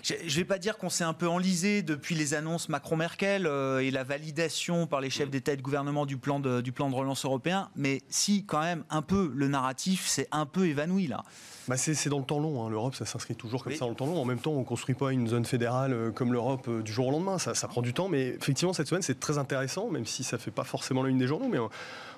[0.03, 3.79] Je ne vais pas dire qu'on s'est un peu enlisé depuis les annonces Macron-Merkel euh,
[3.79, 5.31] et la validation par les chefs mm.
[5.31, 8.62] d'État et de gouvernement du plan de, du plan de relance européen, mais si, quand
[8.62, 11.23] même, un peu, le narratif s'est un peu évanoui là.
[11.67, 12.65] Bah c'est dans le temps long.
[12.65, 12.69] Hein.
[12.69, 14.19] L'Europe, ça s'inscrit toujours comme ça dans le temps long.
[14.19, 17.12] En même temps, on ne construit pas une zone fédérale comme l'Europe du jour au
[17.12, 17.38] lendemain.
[17.38, 18.10] Ça, prend du temps.
[18.10, 21.10] Mais effectivement, cette semaine, c'est très intéressant, même si ça ne fait pas forcément la
[21.10, 21.47] une des journaux.
[21.50, 21.60] Mais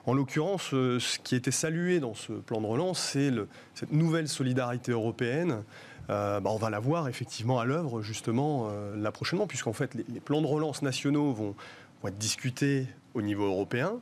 [0.05, 3.31] en, l'occurrence, euh, ce qui été salué dans ce plan de relance, c'est
[3.73, 5.63] cette nouvelle solidarité européenne.
[6.09, 10.41] Bah, on va la voir effectivement à l'œuvre justement là prochainement, puisqu'en fait les, plans
[10.41, 11.55] de relance nationaux vont,
[12.05, 13.93] être discutés au niveau européen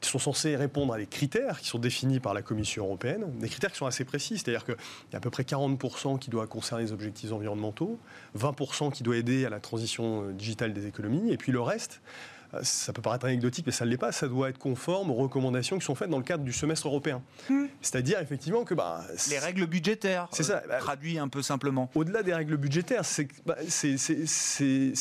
[0.00, 3.48] qui sont censés répondre à des critères qui sont définis par la Commission européenne, des
[3.48, 4.76] critères qui sont assez précis, c'est-à-dire qu'il
[5.12, 7.98] y a à peu près 40% qui doit concerner les objectifs environnementaux,
[8.38, 12.02] 20% qui doit aider à la transition euh, digitale des économies, et puis le reste,
[12.04, 15.14] euh, ça peut paraître anecdotique, mais ça ne l'est pas, ça doit être conforme aux
[15.14, 17.22] recommandations qui sont faites dans le cadre du semestre européen.
[17.48, 17.66] Hmm.
[17.80, 18.74] C'est-à-dire effectivement que...
[18.74, 21.90] Bah, les règles budgétaires, c'est ça, bah, traduit un peu simplement.
[21.94, 23.02] Au-delà des règles budgétaires,
[23.44, 23.92] bah, c'est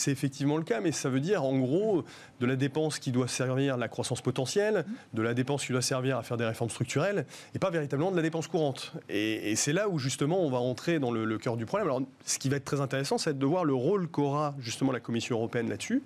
[0.07, 2.03] effectivement le cas, mais ça veut dire en gros
[2.39, 5.81] de la dépense qui doit servir à la croissance potentielle, de la dépense qui doit
[5.81, 8.93] servir à faire des réformes structurelles, et pas véritablement de la dépense courante.
[9.09, 11.87] Et, c'est là où justement on va rentrer dans le, le cœur du problème.
[11.87, 14.99] Alors ce qui va être très intéressant, c'est de voir le rôle qu'aura justement la
[14.99, 16.03] Commission européenne là-dessus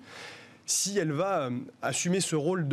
[0.70, 1.50] si elle va euh,
[1.82, 2.66] assumer ce rôle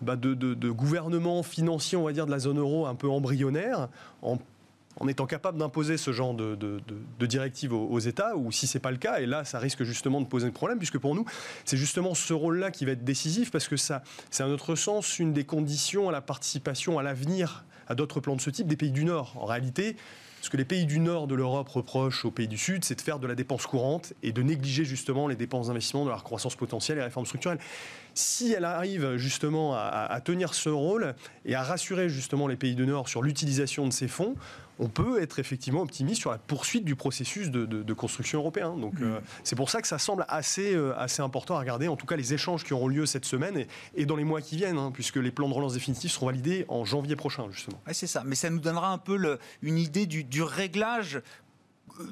[0.00, 3.88] bah, de, gouvernement financier, on va dire, de la zone euro un peu embryonnaire,
[4.22, 4.38] en,
[5.08, 8.90] étant capable d'imposer ce genre de, de directives aux, États, ou si ce n'est pas
[8.90, 11.24] le cas, et là, ça risque justement de poser un problème, puisque pour nous,
[11.64, 15.18] c'est justement ce rôle-là qui va être décisif, parce que ça, c'est à notre sens
[15.18, 18.76] une des conditions à la participation à l'avenir à d'autres plans de ce type des
[18.76, 19.34] pays du Nord.
[19.40, 19.96] En réalité,
[20.40, 23.00] ce que les pays du nord de l'Europe reprochent aux pays du sud, c'est de
[23.00, 26.56] faire de la dépense courante et de négliger justement les dépenses d'investissement de leur croissance
[26.56, 27.58] potentielle et les réformes structurelles.
[28.14, 32.86] Si elle arrive justement à, tenir ce rôle et à rassurer justement les pays du
[32.86, 34.34] nord sur l'utilisation de ces fonds,
[34.78, 38.76] on peut être effectivement optimiste sur la poursuite du processus de, construction européen.
[38.76, 39.04] Donc mm.
[39.04, 42.06] euh, c'est pour ça que ça semble assez, euh, assez important à regarder, en tout
[42.06, 44.90] cas les échanges qui auront lieu cette semaine et, dans les mois qui viennent, hein,
[44.92, 47.80] puisque les plans de relance définitifs seront validés en janvier prochain, justement.
[47.92, 51.20] c'est ça, mais ça nous donnera un peu une idée du, du réglage
[52.00, 52.04] euh,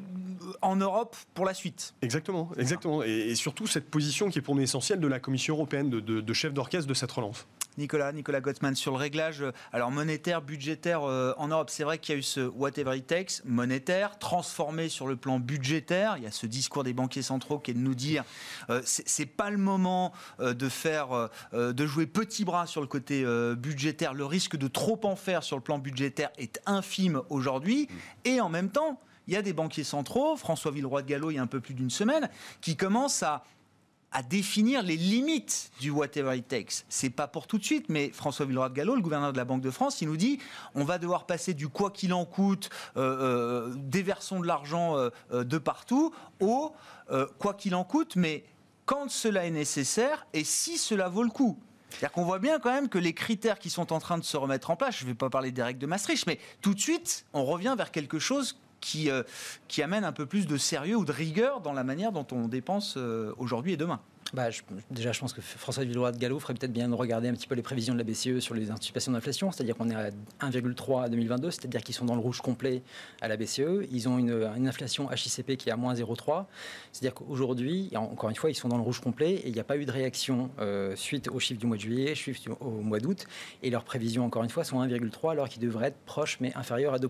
[0.63, 1.95] en Europe pour la suite.
[2.03, 3.03] Exactement, exactement.
[3.03, 6.33] Et, surtout cette position qui est pour nous essentielle de la Commission européenne, de, de
[6.33, 7.47] chef d'orchestre de cette relance.
[7.79, 11.71] Nicolas, Nicolas Gottman, sur le réglage euh, alors monétaire, budgétaire euh, en Europe.
[11.71, 15.39] C'est vrai qu'il y a eu ce whatever it takes monétaire, transformé sur le plan
[15.39, 16.17] budgétaire.
[16.17, 18.25] Il y a ce discours des banquiers centraux qui est de nous dire
[18.71, 23.25] euh, c'est pas le moment de faire, de jouer petit bras sur le côté
[23.57, 24.15] budgétaire.
[24.15, 27.89] Le risque de trop en faire sur le plan budgétaire est infime aujourd'hui.
[28.25, 31.35] Et en même temps, il y a des banquiers centraux, François Villeroy de Gallo il
[31.35, 32.29] y a un peu plus d'une semaine,
[32.61, 33.45] qui commencent à
[34.17, 36.87] à définir les limites du whatever it takes.
[36.89, 39.45] C'est pas pour tout de suite, mais François Villeroy de Gallo, le gouverneur de la
[39.45, 40.39] Banque de France, il nous dit
[40.75, 45.11] on va devoir passer du quoi qu'il en coûte, euh, euh, déversons de l'argent euh,
[45.45, 46.73] de partout, au
[47.39, 48.45] quoi qu'il en coûte, mais
[48.87, 51.59] quand cela est nécessaire et si cela vaut le coup.
[51.91, 54.37] C'est-à-dire qu'on voit bien quand même que les critères qui sont en train de se
[54.39, 56.81] remettre en place, je ne vais pas parler des règles de Maastricht, mais tout de
[56.81, 59.23] suite, on revient vers quelque chose qui, euh,
[59.69, 62.49] qui amène un peu plus de sérieux ou de rigueur dans la manière dont on
[62.49, 64.01] dépense euh, aujourd'hui et demain.
[64.35, 64.49] Bah,
[64.91, 67.47] déjà, je pense que François Villeroy de Gallo ferait peut-être bien de regarder un petit
[67.47, 70.11] peu les prévisions de la BCE sur les anticipations d'inflation, c'est-à-dire qu'on est à
[70.41, 72.83] 1,3 à 2022, c'est-à-dire qu'ils sont dans le rouge complet
[73.21, 73.87] à la BCE.
[73.91, 76.47] Ils ont une, inflation HICP qui est à moins 0,3,
[76.93, 79.65] c'est-à-dire qu'aujourd'hui, encore une fois, ils sont dans le rouge complet et il n'y a
[79.65, 82.99] pas eu de réaction euh, suite aux chiffres du mois de juillet, suite au mois
[82.99, 83.27] d'août,
[83.63, 86.95] et leurs prévisions, encore une fois, sont 1,3 alors qu'ils devraient être proches mais inférieurs
[86.95, 87.09] à 2%.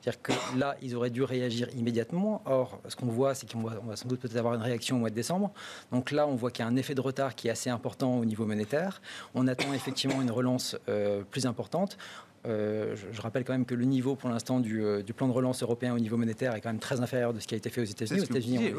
[0.00, 2.40] C'est-à-dire que là, ils auraient dû réagir immédiatement.
[2.46, 5.00] Or, ce qu'on voit, c'est qu'on va, va sans doute peut-être avoir une réaction au
[5.00, 5.52] mois de décembre.
[5.92, 8.18] Donc là, on voit qu'il y a un effet de retard qui est assez important
[8.18, 9.00] au niveau monétaire.
[9.34, 11.96] On attend effectivement une relance euh, plus importante.
[12.46, 15.62] Euh, je, rappelle quand même que le niveau pour l'instant euh, du, plan de relance
[15.62, 17.80] européen au niveau monétaire est quand même très inférieur de ce qui a été fait
[17.80, 18.20] aux États-Unis.
[18.20, 18.72] Aux États-Unis,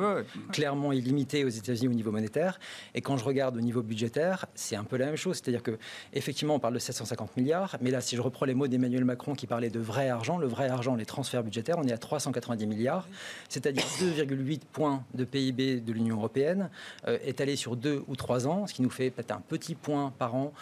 [0.52, 2.60] clairement illimité aux États-Unis au niveau monétaire.
[2.93, 5.38] Et quand je regarde au niveau budgétaire, c'est un peu la même chose.
[5.38, 5.78] C'est-à-dire que
[6.13, 9.34] effectivement, on parle de 750 milliards, mais là, si je reprends les mots d'Emmanuel Macron
[9.34, 12.67] qui parlait de vrai argent, le vrai argent, les transferts budgétaires, on est à 390
[12.67, 13.08] milliards,
[13.50, 16.70] c'est-à-dire 2,8 points de PIB de l'Union européenne,
[17.08, 20.13] euh, étalé sur deux ou trois ans, ce qui nous fait peut-être un petit point
[20.17, 20.54] par an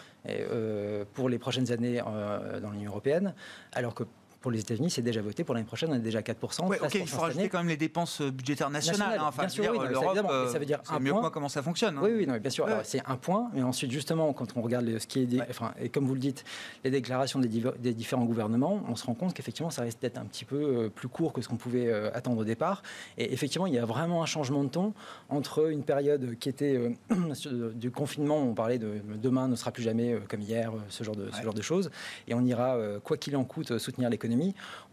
[1.13, 3.33] pour les prochaines années euh, dans l'Union européenne,
[3.73, 4.03] alors que
[4.45, 5.43] pour les États-Unis, c'est déjà voté.
[5.43, 6.67] Pour l'année prochaine, on est déjà à 4%.
[6.67, 9.19] ok, il faut rajouter quand même les dépenses euh, budgétaires nationales.
[9.19, 9.31] Hein.
[9.35, 11.31] bien sûr, l'Europe, ça veut dire un mieux point.
[11.31, 11.97] comment ça fonctionne.
[11.97, 12.01] Hein.
[12.03, 12.67] Oui, oui, non, bien sûr.
[12.83, 16.05] C'est un point, mais ensuite, justement, quand on regarde ce qui est, enfin, et comme
[16.05, 16.45] vous le dites,
[16.83, 20.25] les déclarations des, des différents gouvernements, on se rend compte qu'effectivement, ça risque d'être un
[20.25, 22.83] petit peu euh, plus court que ce qu'on pouvait euh, attendre au départ.
[23.17, 24.93] Et effectivement, il y a vraiment un changement de ton
[25.29, 26.79] entre une période qui était
[27.73, 31.31] du confinement, on parlait de demain ne sera plus jamais comme hier, ce genre de,
[31.31, 31.89] ce genre de choses,
[32.27, 34.34] et on ira, quoi qu'il en coûte, soutenir l'économie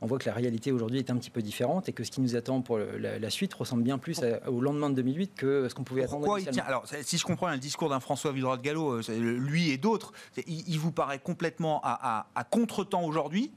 [0.00, 2.20] on voit que la réalité aujourd'hui est un petit peu différente et que ce qui
[2.20, 5.84] nous attend pour la, suite ressemble bien plus au lendemain de 2008 que ce qu'on
[5.84, 6.38] pouvait attendre.
[6.38, 9.70] Il tient, alors, si je comprends le discours d'un François Villeroy de Gallo, euh, lui
[9.70, 10.12] et d'autres,
[10.46, 13.52] il, vous paraît complètement à, contre-temps aujourd'hui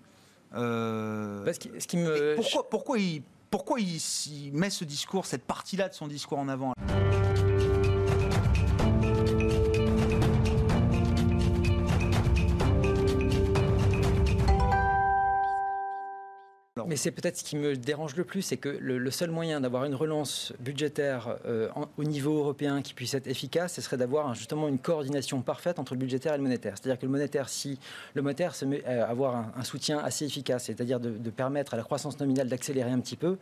[0.53, 2.35] euh, ce qui, me...
[2.35, 6.73] pourquoi, pourquoi, il, pourquoi il met ce discours, cette partie-là de son discours en avant?
[16.87, 19.85] Mais c'est peut-être ce qui me dérange le plus, c'est que le, seul moyen d'avoir
[19.85, 24.67] une relance budgétaire euh, au niveau européen qui puisse être efficace, ce serait d'avoir justement
[24.67, 26.75] une coordination parfaite entre le budgétaire et le monétaire.
[26.75, 27.79] C'est-à-dire que le monétaire, si
[28.13, 31.83] le monétaire se met à avoir un, soutien assez efficace, c'est-à-dire de, permettre à la
[31.83, 33.37] croissance nominale d'accélérer un petit peu,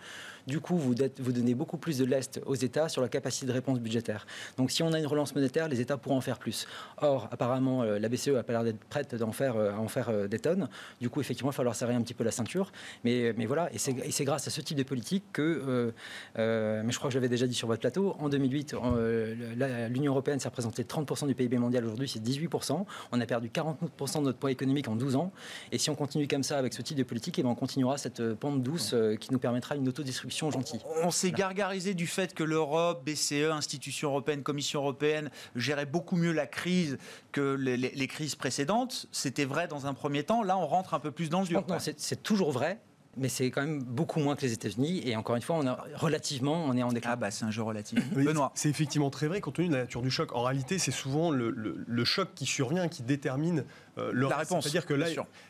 [0.48, 3.80] du coup, vous, donnez beaucoup plus de lest aux États sur la capacité de réponse
[3.80, 4.26] budgétaire.
[4.58, 6.68] Donc, si on a une relance monétaire, les États pourront en faire plus.
[6.98, 10.40] Or, apparemment, euh, la BCE n'a pas l'air d'être prête euh, à en faire des
[10.40, 10.68] tonnes.
[11.00, 12.72] Du coup, effectivement, il va falloir serrer un petit peu la ceinture.
[13.04, 15.92] Mais mais voilà, et c'est grâce à ce type de politique que, euh,
[16.38, 19.88] euh, mais je crois que je l'avais déjà dit sur votre plateau, en 2008, euh,
[19.90, 22.86] l'Union européenne s'est représentée 30% du PIB mondial, aujourd'hui c'est 18%.
[23.12, 25.32] On a perdu 40% de notre poids économique en 12 ans.
[25.72, 27.56] Et si on continue comme ça avec ce type de politique, et eh ben, on
[27.56, 30.80] continuera cette pente douce qui nous permettra une autodistribution gentille.
[31.04, 36.32] On s'est gargarisé du fait que l'Europe, BCE, institutions européennes, Commission européenne, gérait beaucoup mieux
[36.32, 36.98] la crise
[37.32, 39.08] que les, crises précédentes.
[39.12, 40.44] C'était vrai dans un premier temps.
[40.44, 41.64] Là, on rentre un peu plus dans le dur.
[41.68, 42.80] Non, c'est toujours vrai
[43.18, 45.02] mais c'est quand même beaucoup moins que les États-Unis.
[45.06, 47.12] Et encore une fois, on a, relativement, on est en déclin.
[47.14, 48.00] Ah bah c'est un jeu relatif.
[48.14, 48.52] Benoît.
[48.56, 50.34] C'est effectivement très vrai compte tenu de la nature du choc.
[50.36, 53.64] En réalité, c'est souvent le, choc qui survient qui détermine
[53.98, 54.64] euh, le la réponse.
[54.64, 55.08] C'est-à-dire que là,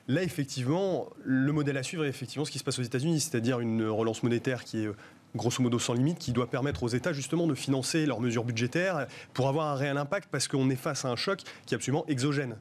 [0.07, 3.59] là, effectivement, le modèle à suivre est effectivement ce qui se passe aux États-Unis, c'est-à-dire
[3.59, 4.89] une relance monétaire qui est
[5.35, 9.07] grosso modo sans limite, qui doit permettre aux États justement de financer leurs mesures budgétaires
[9.33, 12.05] pour avoir un réel impact parce qu'on est face à un choc qui est absolument
[12.07, 12.55] exogène.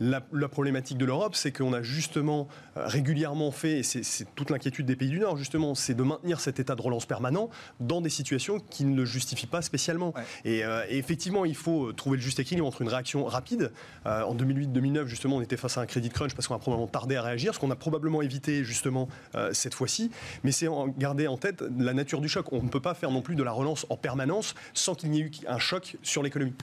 [0.00, 4.86] La, problématique de l'Europe, c'est qu'on a justement euh, régulièrement fait, et c'est toute l'inquiétude
[4.86, 8.10] des pays du Nord justement, c'est de maintenir cet état de relance permanent dans des
[8.10, 10.12] situations qui ne le justifient pas spécialement.
[10.46, 13.72] Euh, et, effectivement, il faut trouver le juste équilibre entre une réaction rapide.
[14.06, 16.88] Euh, en 2008-2009, justement, on était face à un crédit crunch parce qu'on a probablement
[16.88, 19.08] tardé à réagir, ce qu'on a probablement évité justement
[19.52, 20.10] cette fois-ci.
[20.44, 22.52] Mais c'est garder en tête la nature du choc.
[22.52, 25.20] On ne peut pas faire non plus de la relance en permanence sans qu'il n'y
[25.20, 26.54] ait eu un choc sur l'économie.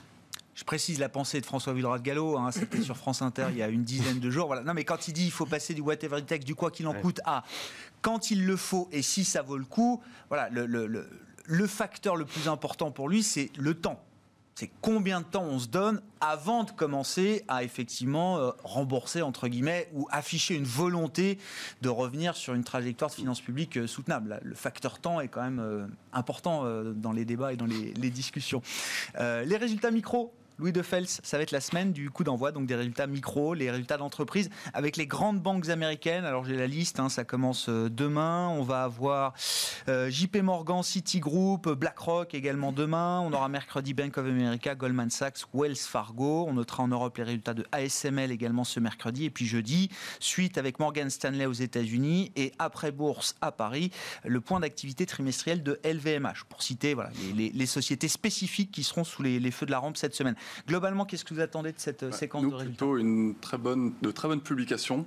[0.54, 3.56] Je précise la pensée de François Villeroy de Gallo, hein, c'était sur France Inter il
[3.56, 4.46] y a une dizaine de jours.
[4.46, 4.62] Voilà.
[4.62, 6.86] Non, mais quand il dit il faut passer du whatever it takes, du quoi qu'il
[6.86, 7.42] en coûte, à
[8.02, 11.08] quand il le faut et si ça vaut le coup, voilà, le, le,
[11.44, 14.00] le facteur le plus important pour lui, c'est le temps
[14.54, 19.48] c'est combien de temps on se donne avant de commencer à effectivement euh, rembourser, entre
[19.48, 21.38] guillemets, ou afficher une volonté
[21.82, 24.40] de revenir sur une trajectoire de finances publiques euh, soutenable.
[24.42, 26.64] Le facteur temps est quand même euh, important
[26.94, 28.62] dans les débats et dans les, les discussions.
[29.18, 32.66] les résultats micro Louis de Fels, ça va être la semaine du coup d'envoi, donc
[32.66, 36.24] des résultats micro, les résultats d'entreprise avec les grandes banques américaines.
[36.24, 38.48] Alors j'ai la liste, hein, ça commence euh, demain.
[38.50, 39.34] On va avoir
[39.88, 43.18] euh, JP Morgan, Citigroup, BlackRock également demain.
[43.18, 46.46] On aura mercredi Bank of America, Goldman Sachs, Wells Fargo.
[46.48, 49.24] On notera en Europe les résultats de ASML également ce mercredi.
[49.24, 49.90] Et puis jeudi,
[50.20, 53.90] suite avec Morgan Stanley aux États-Unis et après bourse à Paris,
[54.24, 56.44] le point d'activité trimestriel de LVMH.
[56.48, 60.14] Pour citer voilà, les, sociétés spécifiques qui seront sous les feux de la rampe cette
[60.14, 60.36] semaine.
[60.66, 63.94] Globalement, qu'est-ce que vous attendez de cette euh, séquence de résultats plutôt une très bonne,
[64.02, 65.04] de très bonnes publications.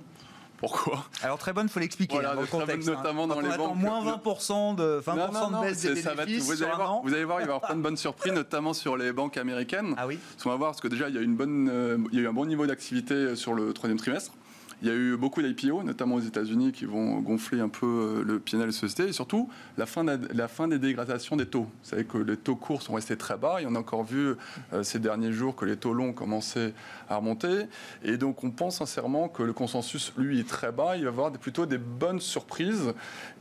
[0.58, 1.04] Pourquoi?
[1.22, 2.88] Alors très bonne, il faut l'expliquer voilà, dans le contexte.
[2.88, 2.96] Hein.
[2.96, 3.76] notamment dans les banques.
[3.76, 7.46] moins 20% de, 20 de baisse des bénéfices vous, allez voir, vous allez voir, il
[7.46, 9.94] va y avoir plein de bonnes surprises, notamment sur les banques américaines.
[9.96, 10.18] Ah oui.
[10.44, 12.24] On va voir parce que déjà il y a une bonne, euh, il y a
[12.24, 14.32] eu un bon niveau d'activité sur le troisième trimestre.
[14.80, 18.24] Il y a eu beaucoup d'IPO, notamment aux États-Unis, qui vont gonfler un peu euh,
[18.24, 19.08] le PNL de société.
[19.08, 21.64] Et surtout, la fin, la fin des dégradations des taux.
[21.64, 23.60] Vous savez que les taux courts sont restés très bas.
[23.60, 24.36] Et on a encore vu
[24.72, 26.74] euh, ces derniers jours que les taux longs commençaient
[27.08, 27.66] à remonter.
[28.04, 30.96] Et donc, on pense sincèrement que le consensus, lui, est très bas.
[30.96, 32.94] Il va y avoir plutôt des bonnes surprises.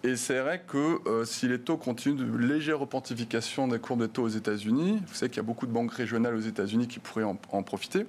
[0.04, 4.08] Et c'est vrai que euh, si les taux continuent de légère repentification des cours des
[4.08, 6.98] taux aux États-Unis, vous savez qu'il y a beaucoup de banques régionales aux États-Unis qui
[6.98, 8.08] pourraient en, en profiter.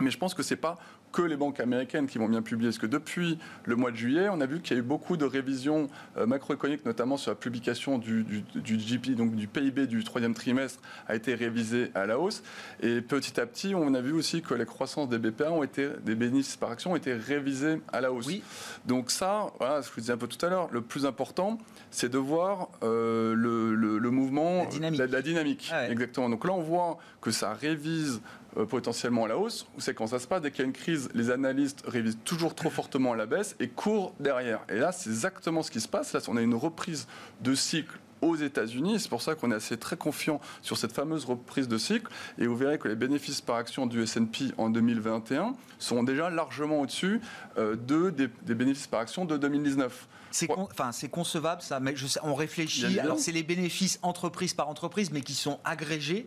[0.00, 0.78] Mais je pense que ce n'est pas
[1.12, 2.70] que les banques américaines qui vont bien publier.
[2.70, 5.16] Parce que depuis le mois de juillet, on a vu qu'il y a eu beaucoup
[5.16, 10.02] de révisions euh, macroéconomiques, notamment sur la publication du, du, GP, donc du PIB du
[10.04, 12.42] troisième trimestre, a été révisée à la hausse.
[12.80, 15.90] Et petit à petit, on a vu aussi que les croissances des BPA ont été,
[16.04, 18.26] des bénéfices par action, ont été révisées à la hausse.
[18.26, 18.42] Oui.
[18.86, 21.58] Donc ça, voilà, ce que je disais un peu tout à l'heure, le plus important,
[21.90, 25.00] c'est de voir euh, le, le, mouvement, la dynamique.
[25.10, 25.70] La, dynamique.
[25.72, 26.28] Ah Exactement.
[26.28, 28.20] Donc là, on voit que ça révise
[28.68, 29.66] potentiellement à la hausse.
[29.78, 32.54] C'est quand ça se passe, dès qu'il y a une crise, les analystes révisent toujours
[32.54, 34.60] trop fortement à la baisse et courent derrière.
[34.68, 36.12] Et là, c'est exactement ce qui se passe.
[36.12, 37.06] Là, on a une reprise
[37.40, 39.00] de cycle aux États-Unis.
[39.00, 42.10] C'est pour ça qu'on est assez très confiant sur cette fameuse reprise de cycle.
[42.38, 46.80] Et vous verrez que les bénéfices par action du S&P en 2021 sont déjà largement
[46.80, 47.20] au-dessus
[47.58, 50.08] euh, de, des, bénéfices par action de 2019.
[50.30, 52.98] C'est enfin, concevable ça, mais je sais, on réfléchit.
[52.98, 56.26] Alors c'est les bénéfices entreprise par entreprise, mais qui sont agrégés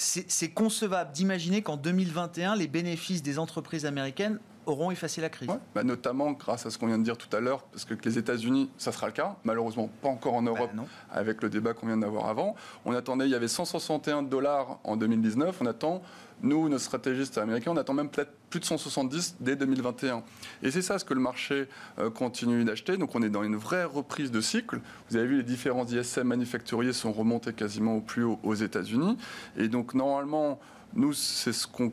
[0.00, 5.50] c'est concevable d'imaginer qu'en 2021, les bénéfices des entreprises américaines auront effacé la crise.
[5.74, 8.18] Bah, notamment grâce à ce qu'on vient de dire tout à l'heure, parce que les
[8.18, 9.36] États-Unis, ça sera le cas.
[9.44, 12.54] Malheureusement, pas encore en Europe, bah, avec le débat qu'on vient d'avoir avant.
[12.84, 15.58] On attendait, il y avait 161 dollars en 2019.
[15.60, 16.02] On attend
[16.42, 20.22] nous, nos stratégistes américains, on attend même peut-être plus de 170 dès 2021.
[20.62, 22.96] Et c'est ça ce que le marché euh, continue d'acheter.
[22.96, 24.80] Donc on est dans une vraie reprise de cycle.
[25.08, 29.16] Vous avez vu, les différents ISM manufacturiers sont remontés quasiment au plus haut aux États-Unis.
[29.56, 30.58] Et donc normalement,
[30.94, 31.92] nous, c'est ce qu'on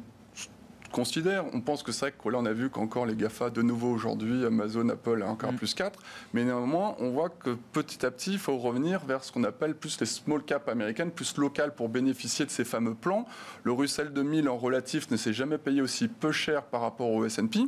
[0.98, 1.46] considère.
[1.54, 3.92] On pense que c'est vrai que là, on a vu qu'encore les GAFA, de nouveau
[3.92, 5.58] aujourd'hui, Amazon, Apple, encore mm.
[5.58, 6.00] plus 4.
[6.34, 9.76] Mais néanmoins, on voit que petit à petit, il faut revenir vers ce qu'on appelle
[9.76, 13.28] plus les small caps américaines, plus locales pour bénéficier de ces fameux plans.
[13.64, 17.24] Le Russell 2000 en relatif ne s'est jamais payé aussi peu cher par rapport au
[17.24, 17.68] S&P.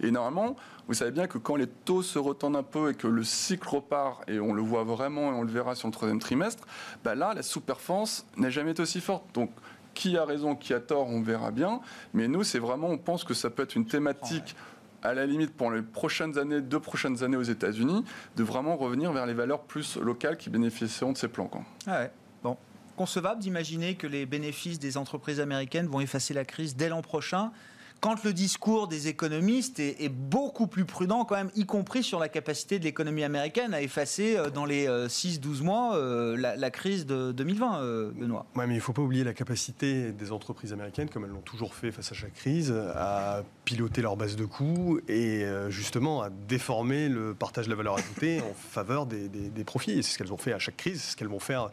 [0.00, 0.56] Et normalement,
[0.88, 3.68] vous savez bien que quand les taux se retendent un peu et que le cycle
[3.68, 6.66] repart, et on le voit vraiment et on le verra sur le troisième trimestre,
[7.04, 9.24] bah là, la sous-performance n'a jamais été aussi forte.
[9.34, 9.50] Donc,
[10.00, 11.80] qui a raison, qui a tort, on verra bien.
[12.14, 14.56] Mais nous, c'est vraiment, on pense que ça peut être une thématique
[15.02, 18.02] à la limite pour les prochaines années, deux prochaines années aux États-Unis,
[18.34, 21.50] de vraiment revenir vers les valeurs plus locales qui bénéficieront de ces plans.
[21.86, 22.10] Ah ouais.
[22.42, 22.56] Bon,
[22.96, 27.52] concevable d'imaginer que les bénéfices des entreprises américaines vont effacer la crise dès l'an prochain
[28.00, 32.28] quand le discours des économistes est, beaucoup plus prudent quand même, y compris sur la
[32.28, 37.04] capacité de l'économie américaine à effacer euh, dans les 6-12 euh, mois euh, la, crise
[37.04, 38.46] de 2020, Benoît.
[38.56, 41.40] Oui, mais il ne faut pas oublier la capacité des entreprises américaines, comme elles l'ont
[41.40, 46.30] toujours fait face à chaque crise, à piloter leur base de coûts et justement à
[46.30, 49.92] déformer le partage de la valeur ajoutée en faveur des, profits.
[49.92, 51.68] Et c'est ce qu'elles ont fait à chaque crise, c'est ce qu'elles vont faire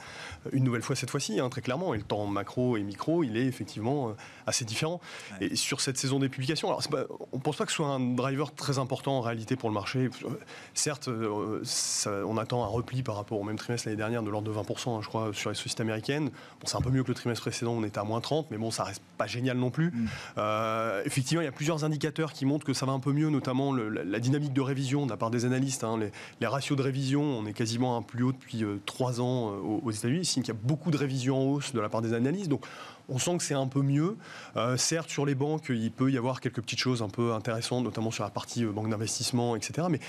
[0.51, 1.93] une nouvelle fois cette fois-ci, hein, très clairement.
[1.93, 4.99] Et le temps macro et micro, il est effectivement assez différent.
[5.41, 6.67] Et sur cette saison des publications.
[6.67, 6.82] Alors,
[7.32, 9.73] on ne pense pas que ce soit un driver très important en réalité pour le
[9.73, 10.10] marché.
[10.73, 11.63] Certes, euh,
[12.25, 14.97] on attend un repli par rapport au même trimestre l'année dernière de l'ordre de 20%,
[14.97, 16.30] hein, je crois, sur les sociétés américaines.
[16.30, 18.58] Bon, c'est un peu mieux que le trimestre précédent, on était à moins 30, mais
[18.58, 19.91] bon, ça reste pas génial non plus.
[19.91, 20.08] Mm.
[20.38, 23.30] Euh, effectivement, il y a plusieurs indicateurs qui montrent que ça va un peu mieux,
[23.30, 25.84] notamment la, dynamique de révision de la part des analystes.
[25.84, 25.99] Hein.
[26.39, 29.82] les, ratios de révision, on est quasiment un plus haut depuis euh, trois ans aux,
[29.84, 32.13] aux États-Unis, signe qu'il y a beaucoup de révisions en hausse de la part des
[32.13, 32.49] analystes.
[32.49, 32.65] Donc,
[33.10, 34.17] on sent que c'est un peu mieux.
[34.78, 38.12] certes, sur les banques, il peut y avoir quelques petites choses un peu intéressantes, notamment
[38.12, 39.88] sur la partie banque d'investissement, etc.
[39.89, 39.99] Mais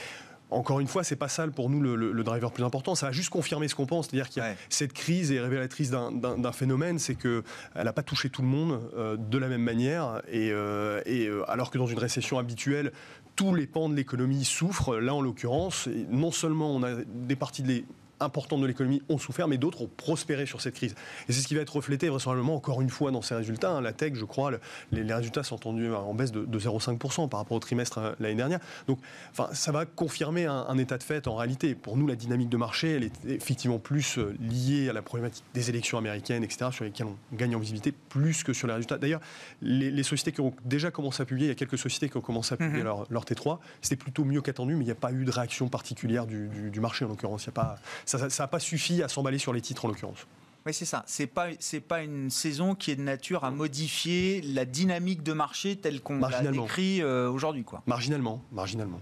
[0.51, 2.94] encore une fois, c'est pas ça pour nous le, driver plus important.
[2.94, 5.90] Ça a juste confirmé ce qu'on pense, c'est-à-dire qu'il y a cette crise est révélatrice
[5.90, 7.42] d'un phénomène, c'est que
[7.74, 11.44] elle n'a pas touché tout le monde euh, de la même manière, et, euh, euh,
[11.49, 12.92] alors que dans une récession habituelle,
[13.36, 14.96] tous les pans de l'économie souffrent.
[14.96, 17.84] Là, en l'occurrence, non seulement on a des parties de
[18.20, 20.94] importantes de l'économie ont souffert, mais d'autres ont prospéré sur cette crise.
[21.28, 23.70] Et c'est ce qui va être reflété vraisemblablement encore une fois dans ces résultats.
[23.70, 23.80] Hein.
[23.80, 24.50] La tech, je crois,
[24.92, 28.60] les, résultats sont tendus en baisse de, 0,5% par rapport au trimestre euh, l'année dernière.
[28.86, 28.98] Donc,
[29.30, 31.74] enfin, ça va confirmer un, état de fait en réalité.
[31.74, 35.44] Pour nous, la dynamique de marché, elle est effectivement plus euh, liée à la problématique
[35.54, 38.98] des élections américaines, etc., sur lesquelles on gagne en visibilité plus que sur les résultats.
[38.98, 39.20] D'ailleurs,
[39.62, 42.22] les, sociétés qui ont déjà commencé à publier, il y a quelques sociétés qui ont
[42.22, 43.04] commencé à publier mhm.
[43.10, 46.26] leur, T3, c'était plutôt mieux qu'attendu, mais il n'y a pas eu de réaction particulière
[46.26, 47.44] du, du marché en l'occurrence.
[47.44, 47.76] Il n'y a pas
[48.09, 50.26] ça n'a pas suffi à s'emballer sur les titres en l'occurrence.
[50.66, 51.04] Oui, c'est ça.
[51.06, 55.32] C'est pas c'est pas une saison qui est de nature à modifier la dynamique de
[55.32, 57.82] marché telle qu'on l'a décrit euh, aujourd'hui, quoi.
[57.86, 59.00] Marginalement, marginalement.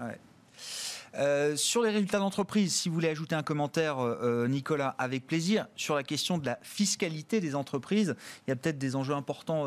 [1.19, 5.27] Euh, sur les résultats d'entreprise, si vous voulez ajouter un commentaire, euh, euh, Nicolas, avec
[5.27, 5.67] plaisir.
[5.77, 9.67] Sur la question de la fiscalité des entreprises, il y a peut-être des enjeux importants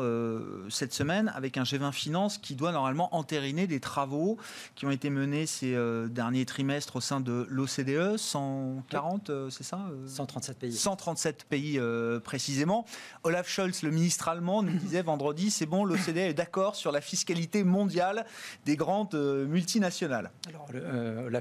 [0.68, 4.36] cette semaine avec un G20 Finance qui doit normalement entériner des travaux
[4.74, 5.76] qui ont été menés ces
[6.08, 8.16] derniers trimestres au sein de l'OCDE.
[8.16, 10.72] 140, c'est ça 137 pays.
[10.72, 11.80] 137 pays
[12.22, 12.84] précisément.
[13.24, 17.00] Olaf Scholz, le ministre allemand, nous disait vendredi c'est bon, l'OCDE est d'accord sur la
[17.00, 18.26] fiscalité mondiale
[18.64, 20.30] des grandes multinationales.
[20.48, 20.68] Alors,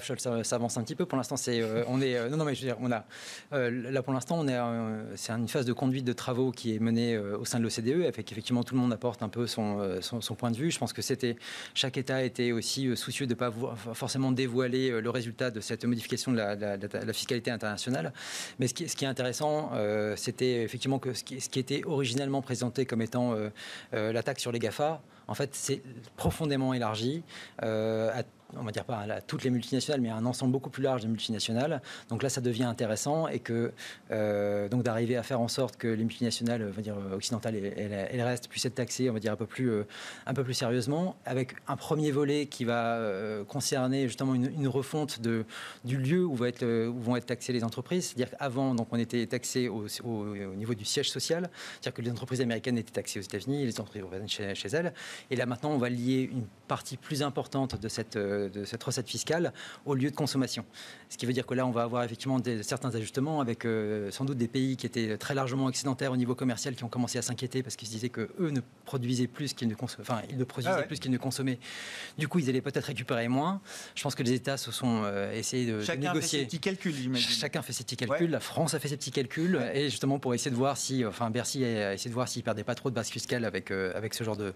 [0.07, 1.05] Olaf ça, avance un petit peu.
[1.05, 3.05] Pour l'instant, c'est, euh, on est, euh, non, non, mais je veux dire, on a,
[3.53, 4.57] euh, là pour l'instant, on est,
[5.15, 8.25] c'est une phase de conduite de travaux qui est menée au sein de l'OCDE, avec
[8.25, 9.77] qu'effectivement tout le monde apporte un peu son,
[10.37, 10.71] point de vue.
[10.71, 11.35] Je pense que c'était,
[11.73, 13.51] chaque État était aussi soucieux de ne pas
[13.93, 18.13] forcément dévoiler le résultat de cette modification de la, fiscalité internationale.
[18.59, 19.71] Mais ce qui, est intéressant,
[20.15, 23.35] c'était effectivement que ce qui, était originellement présenté comme étant
[23.91, 25.81] la taxe sur les GAFA, en fait, c'est
[26.15, 27.23] profondément élargi
[27.61, 28.23] à
[28.57, 31.03] on va dire pas à toutes les multinationales, mais à un ensemble beaucoup plus large
[31.03, 31.81] de multinationales.
[32.09, 33.71] Donc là, ça devient intéressant et que
[34.11, 38.21] euh, donc d'arriver à faire en sorte que les multinationales, on va dire occidentales, elles,
[38.21, 39.83] restent puissent être taxées, on va dire un peu plus, euh,
[40.25, 45.19] un peu plus sérieusement, avec un premier volet qui va euh, concerner justement une, refonte
[45.21, 45.45] de,
[45.83, 48.07] du lieu où, va être, où, vont être taxées les entreprises.
[48.07, 49.85] C'est-à-dire qu'avant, donc on était taxé au,
[50.55, 54.01] niveau du siège social, c'est-à-dire que les entreprises américaines étaient taxées aux États-Unis, les entreprises
[54.01, 54.93] européennes chez elles.
[55.29, 58.17] Et là maintenant, on va lier une partie plus importante de cette
[58.47, 59.51] de cette recette fiscale
[59.85, 60.65] au lieu de consommation.
[61.09, 64.11] Ce qui veut dire que là, on va avoir effectivement des, certains ajustements avec euh,
[64.11, 67.17] sans doute des pays qui étaient très largement excédentaires au niveau commercial qui ont commencé
[67.17, 70.21] à s'inquiéter parce qu'ils se disaient que eux ne produisaient plus qu'ils ne consommaient, enfin,
[70.29, 71.59] ils ne produisaient ah plus qu'ils ne consommaient.
[72.17, 73.61] Du coup, ils allaient peut-être récupérer moins.
[73.95, 76.39] Je pense que les États se sont euh, essayés de, Chacun négocier.
[76.39, 77.17] Fait ses petits calculs.
[77.17, 78.29] Chacun fait ses petits calculs.
[78.29, 81.29] La France a fait ses petits calculs et justement pour essayer de voir si, enfin,
[81.29, 84.13] Bercy a essayé de voir s'il perdait pas trop de base fiscale avec euh, avec
[84.13, 84.53] ce genre de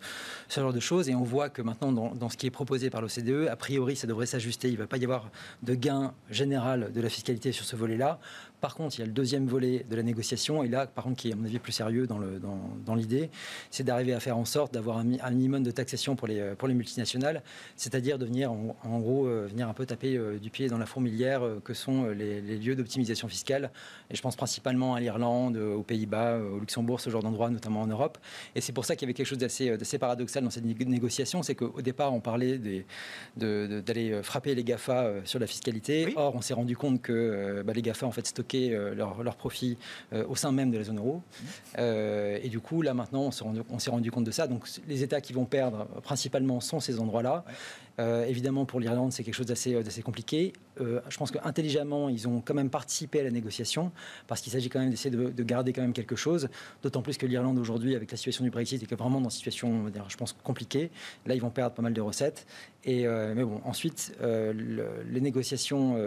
[0.47, 1.09] ce genre de choses.
[1.09, 3.95] Et on voit que maintenant, dans, dans ce qui est proposé par l'OCDE, a priori,
[3.95, 4.67] ça devrait s'ajuster.
[4.67, 5.31] Il ne va pas y avoir
[5.63, 8.19] de gain général de la fiscalité sur ce volet-là.
[8.63, 11.17] Par contre, il y a le deuxième volet de la négociation, et là, par contre,
[11.17, 13.29] qui est à mon avis plus sérieux dans, le, dans, l'idée,
[13.71, 16.73] c'est d'arriver à faire en sorte d'avoir un, minimum de taxation pour les, pour les
[16.73, 17.43] multinationales,
[17.75, 20.85] c'est-à-dire de venir, en, gros, euh, venir un peu taper euh, du pied dans la
[20.85, 23.69] fourmilière euh, que sont les, lieux d'optimisation fiscale.
[24.09, 27.87] Et je pense principalement à l'Irlande, aux Pays-Bas, au Luxembourg, ce genre d'endroits, notamment en
[27.87, 28.17] Europe.
[28.55, 31.55] Et c'est pour ça qu'il y avait quelque chose d'assez, paradoxal dans cette négociation, c'est
[31.55, 32.57] qu'au départ, on parlait
[33.35, 36.13] d'aller frapper les GAFA sur la fiscalité.
[36.15, 39.35] Or, on s'est rendu compte que bah, les GAFA, en fait, stockaient euh, leurs leur
[39.35, 39.77] profits
[40.13, 41.21] euh, au sein même de la zone euro.
[41.77, 44.47] Euh, et du coup, là maintenant, on s'est rendu, rendu, compte de ça.
[44.47, 47.45] Donc les États qui vont perdre principalement sont ces endroits-là.
[47.99, 50.53] Euh, évidemment, pour l'Irlande, c'est quelque chose d'assez euh, compliqué.
[50.81, 53.91] Euh, je pense qu'intelligemment, ils ont quand même participé à la négociation
[54.27, 56.49] parce qu'il s'agit quand même d'essayer de, garder quand même quelque chose.
[56.81, 59.85] D'autant plus que l'Irlande aujourd'hui, avec la situation du Brexit, est vraiment dans une situation,
[60.09, 60.89] je pense, compliquée.
[61.27, 62.47] Là, ils vont perdre pas mal de recettes.
[62.85, 65.97] Et, mais bon, ensuite, les négociations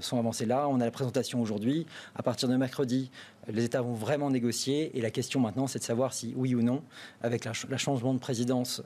[0.00, 0.68] sont avancées là.
[0.68, 1.86] On a la présentation aujourd'hui.
[2.14, 3.10] À partir de mercredi,
[3.48, 4.96] les États vont vraiment négocier.
[4.96, 6.82] Et la question maintenant, c'est de savoir si, oui ou non,
[7.22, 8.82] avec le changement de présidence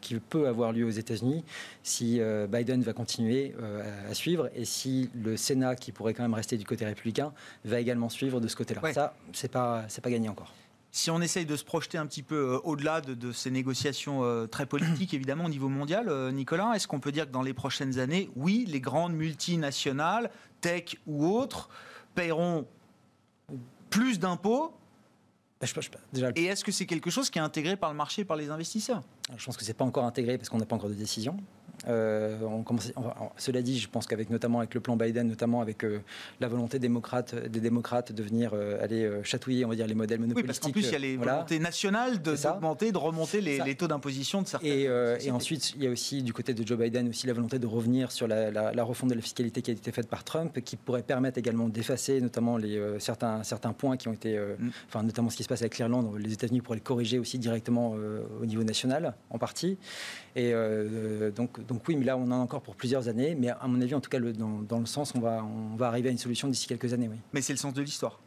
[0.00, 1.44] qui peut avoir lieu aux États unis
[1.82, 6.22] si euh, Biden va continuer euh, à suivre et si le Sénat, qui pourrait quand
[6.22, 7.32] même rester du côté républicain,
[7.64, 8.80] va également suivre de ce côté-là.
[8.92, 10.52] Ça, c'est pas, c'est pas gagné encore.
[10.92, 14.66] Si on essaye de se projeter un petit peu euh, au-delà de, ces négociations très
[14.66, 18.28] politiques, évidemment, au niveau mondial, Nicolas, est-ce qu'on peut dire que dans les prochaines années,
[18.36, 20.30] oui, les grandes multinationales,
[20.60, 21.68] tech ou autres,
[22.14, 22.66] paieront
[23.90, 24.72] plus d'impôts.
[25.60, 25.66] Bah,
[26.36, 29.02] Et est-ce que c'est quelque chose qui est intégré par le marché, par les investisseurs?
[29.36, 31.36] Je pense que ce n'est pas encore intégré parce qu'on n'a pas encore de décision.
[31.86, 32.92] On commence,
[33.36, 35.84] cela dit, je pense qu'avec notamment avec le plan Biden, notamment avec
[36.40, 40.42] la volonté démocrate, des démocrates de venir aller chatouiller, on va dire, les modèles monopolistiques.
[40.42, 43.88] Oui, parce qu'en plus, il y a les volontés nationales d'augmenter, de, remonter les, taux
[43.88, 44.66] d'imposition de certains.
[44.66, 44.88] Et,
[45.20, 47.66] et, ensuite, il y a aussi du côté de Joe Biden aussi la volonté de
[47.66, 50.76] revenir sur la, la, refonte de la fiscalité qui a été faite par Trump, qui
[50.76, 54.70] pourrait permettre également d'effacer notamment les, certains, certains points qui ont été, mm.
[54.88, 57.94] enfin notamment ce qui se passe avec l'Irlande, les États-Unis pourraient le corriger aussi directement
[58.40, 59.78] au niveau national, en partie.
[60.36, 63.34] Et euh, donc, donc oui, mais là, on en a encore pour plusieurs années.
[63.34, 65.76] Mais à mon avis, en tout cas, le, dans, dans, le sens, on va, on
[65.76, 67.08] va arriver à une solution d'ici quelques années.
[67.08, 67.18] Oui.
[67.32, 68.20] Mais c'est le sens de l'histoire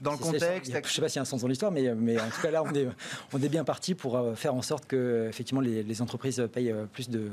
[0.00, 0.72] dans le contexte.
[0.72, 2.40] Je ne sais pas s'il y a un sens dans l'histoire, mais, mais en tout
[2.42, 2.88] cas là, on est,
[3.32, 6.72] on est bien parti pour euh, faire en sorte que effectivement les, les, entreprises payent
[6.72, 7.30] euh, plus de,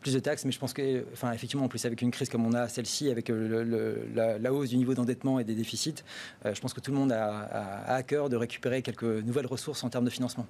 [0.00, 0.44] plus de taxes.
[0.44, 3.10] Mais je pense que, enfin, effectivement, en plus avec une crise comme on a celle-ci,
[3.10, 6.02] avec le, la, hausse du niveau d'endettement et des déficits,
[6.44, 9.84] je pense que tout le monde a, a, à cœur de récupérer quelques nouvelles ressources
[9.84, 10.46] en termes de financement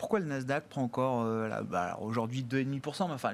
[0.00, 3.32] pourquoi le Nasdaq prend encore euh, bah, aujourd'hui 2,5% mais enfin,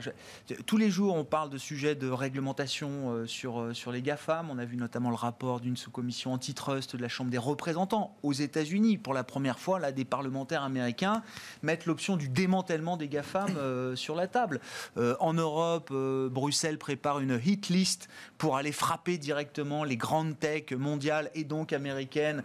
[0.66, 4.50] Tous les jours, on parle de sujets de réglementation euh, sur, euh, sur les GAFAM.
[4.50, 8.32] On a vu notamment le rapport d'une sous-commission antitrust de la Chambre des représentants aux
[8.32, 8.98] États-Unis.
[8.98, 11.22] Pour la première fois, là, des parlementaires américains
[11.62, 14.60] mettent l'option du démantèlement des GAFAM sur la table.
[14.96, 18.08] en Europe, Bruxelles prépare une hit list
[18.38, 22.42] pour aller frapper directement les grandes tech mondiales et donc américaines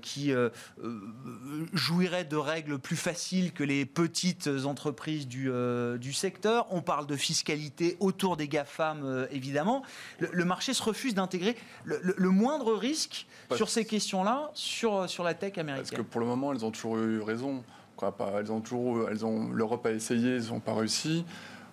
[0.00, 0.32] qui
[1.74, 6.68] jouiraient de règles plus faciles que les petites entreprises du, euh, du secteur.
[6.70, 9.82] On parle de fiscalité autour des GAFAM, euh, évidemment.
[10.20, 15.58] Le, marché se refuse d'intégrer le, moindre risque sur ces questions-là, sur, sur la tech
[15.58, 15.88] américaine.
[15.88, 17.64] Parce que pour le moment, elles ont toujours eu raison.
[17.96, 21.24] Quoi, pas, elles ont toujours, elles ont, l'Europe a essayé, ils n'ont pas réussi.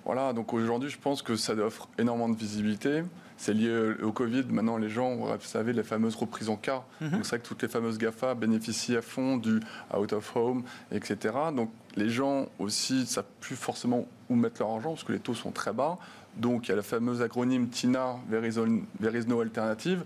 [0.05, 3.03] Voilà, donc aujourd'hui, je pense que ça offre énormément de visibilité.
[3.38, 4.45] C'est lié au Covid.
[4.49, 6.83] Maintenant, les gens, vous savez, les fameuses reprises en cas.
[7.01, 7.09] Mhm.
[7.09, 9.59] Donc, c'est vrai que toutes les fameuses GAFA bénéficient à fond du
[9.95, 11.33] out of home, etc.
[11.55, 15.19] Donc, les gens aussi ne savent plus forcément où mettre leur argent parce que les
[15.19, 15.97] taux sont très bas.
[16.38, 20.03] Donc, il y a la fameuse acronyme TINA, There is no alternative?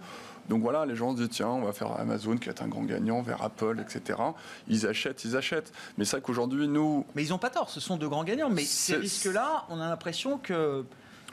[0.49, 2.83] Donc voilà, les gens se disent tiens, on va faire Amazon qui est un grand
[2.83, 4.19] gagnant, vers Apple, etc.
[4.67, 5.71] Ils achètent, ils achètent.
[5.97, 7.05] Mais c'est vrai qu'aujourd'hui, nous.
[7.15, 8.49] Mais ils n'ont pas tort, ce sont de grands gagnants.
[8.49, 10.85] Mais ces risques-là, on a l'impression que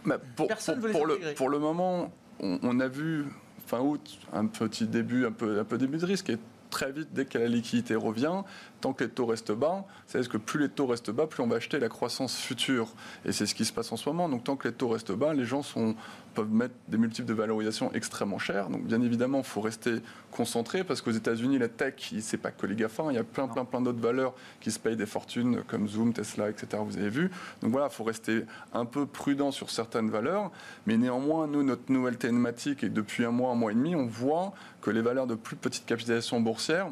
[0.06, 3.26] bah, pour, pour, le, pour le moment, on, a vu
[3.66, 6.30] fin août un petit début, un peu, un peu début de risque.
[6.30, 6.38] Et
[6.70, 8.42] très vite, dès que la liquidité revient,
[8.80, 11.46] tant que les taux restent bas, c'est que plus les taux restent bas, plus on
[11.46, 12.88] va acheter la croissance future.
[13.24, 14.28] Et c'est ce qui se passe en ce moment.
[14.28, 15.94] Donc tant que les taux restent bas, les gens sont,
[16.36, 18.68] peuvent mettre des multiples de valorisation extrêmement chers.
[18.68, 19.96] Donc bien évidemment, il faut rester
[20.30, 23.48] concentré parce qu'aux États-Unis, la tech, c'est pas que les GAFA, il y a plein,
[23.48, 26.82] plein, plein d'autres valeurs qui se payent des fortunes comme Zoom, Tesla, etc.
[26.86, 27.30] Vous avez vu.
[27.62, 30.50] Donc voilà, il faut rester un peu prudent sur certaines valeurs.
[30.86, 34.06] Mais néanmoins, nous, notre nouvelle thématique, et depuis un mois, un mois et demi, on
[34.06, 36.88] voit que les valeurs de plus petite capitalisation boursière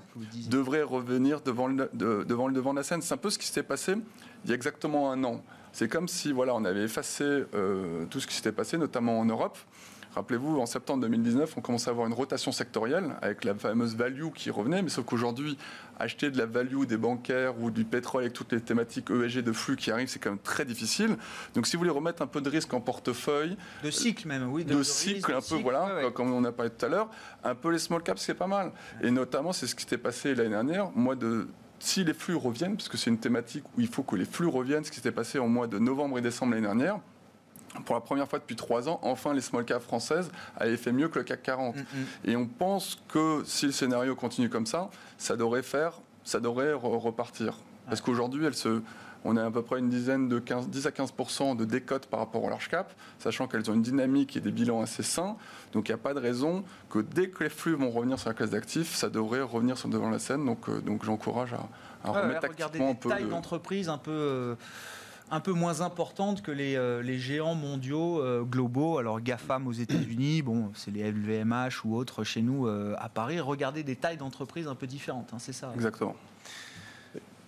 [0.48, 3.02] devraient revenir devant le, devant le devant de la scène.
[3.02, 3.94] C'est un peu ce qui s'était passé
[4.44, 5.42] il y a exactement un an.
[5.74, 9.24] C'est comme si voilà, on avait effacé euh, tout ce qui s'était passé, notamment en
[9.24, 9.58] Europe.
[10.14, 14.28] Rappelez-vous, en septembre 2019, on commençait à avoir une rotation sectorielle avec la fameuse value
[14.32, 15.58] qui revenait, mais sauf qu'aujourd'hui,
[15.98, 19.50] acheter de la value des bancaires ou du pétrole avec toutes les thématiques ESG de
[19.50, 21.16] flux qui arrivent, c'est quand même très difficile.
[21.56, 23.56] Donc si vous voulez remettre un peu de risque en portefeuille...
[23.82, 24.64] De cycle même, oui.
[24.64, 27.10] De, cycle, un peu, voilà, comme on a parlé tout à l'heure,
[27.42, 28.70] un peu les small caps, c'est pas mal.
[29.02, 30.92] Et notamment, c'est ce qui s'était passé l'année dernière.
[30.94, 31.48] Moi, de,
[31.84, 34.46] si les flux reviennent, parce que c'est une thématique où il faut que les flux
[34.46, 36.98] reviennent, ce qui s'était passé au mois de novembre et décembre l'année dernière,
[37.84, 41.08] pour la première fois depuis trois ans, enfin les small caps françaises avaient fait mieux
[41.08, 41.76] que le CAC 40.
[41.76, 41.84] Mm, mm.
[42.24, 46.72] Et on pense que si le scénario continue comme ça, ça devrait faire, ça devrait
[46.72, 47.58] repartir.
[47.86, 48.80] Parce qu'aujourd'hui, elle se,
[49.24, 51.12] on a à peu près une dizaine de 15, 10 à 15
[51.56, 54.82] de décote par rapport au large cap, sachant qu'elles ont une dynamique et des bilans
[54.82, 55.36] assez sains.
[55.72, 58.28] Donc il n'y a pas de raison que dès que les flux vont revenir sur
[58.28, 60.44] la classe d'actifs, ça devrait revenir sur devant la scène.
[60.44, 61.54] Donc, euh, donc j'encourage
[62.04, 63.08] à, remettre activement un peu.
[63.08, 64.10] Taille d'entreprise un peu.
[64.10, 64.54] Euh,
[65.30, 68.98] un peu moins importante que les, euh, les géants mondiaux globaux.
[68.98, 73.40] Alors GAFAM aux États-Unis, bon, c'est les LVMH ou autres chez nous à Paris.
[73.40, 76.14] Regardez des tailles d'entreprises un peu différentes, hein, c'est ça Exactement.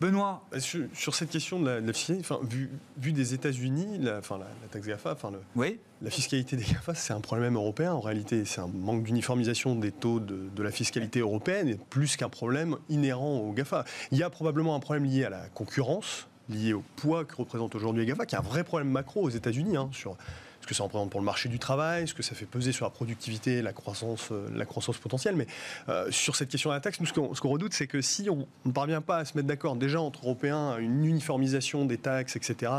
[0.00, 4.38] Benoît bah, sur, cette question de la, fiscalité, enfin, vu, vu, des États-Unis, la, enfin,
[4.38, 5.78] la, taxe GAFA, enfin, le, oui.
[6.02, 7.92] la fiscalité des GAFA, c'est un problème européen.
[7.92, 12.28] En réalité, c'est un manque d'uniformisation des taux de, de, la fiscalité européenne, plus qu'un
[12.28, 13.84] problème inhérent aux GAFA.
[14.10, 17.74] Il y a probablement un problème lié à la concurrence, lié au poids que représente
[17.74, 20.16] aujourd'hui les GAFA, qui est un vrai problème macro aux États-unis hein, sur
[20.66, 22.86] ce que ça représente pour le marché du travail, ce que ça fait peser sur
[22.86, 25.36] la productivité, la croissance, euh, la croissance potentielle.
[25.36, 25.46] Mais
[25.88, 28.48] euh, sur cette question de la taxe, nous, ce qu'on redoute, c'est que si on
[28.64, 32.72] ne parvient pas à se mettre d'accord déjà entre Européens, une uniformisation des taxes, etc.,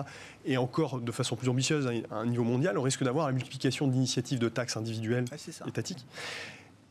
[0.45, 3.87] et encore de façon plus ambitieuse à un niveau mondial, on risque d'avoir la multiplication
[3.87, 5.25] d'initiatives de taxes individuelles
[5.65, 6.05] étatiques.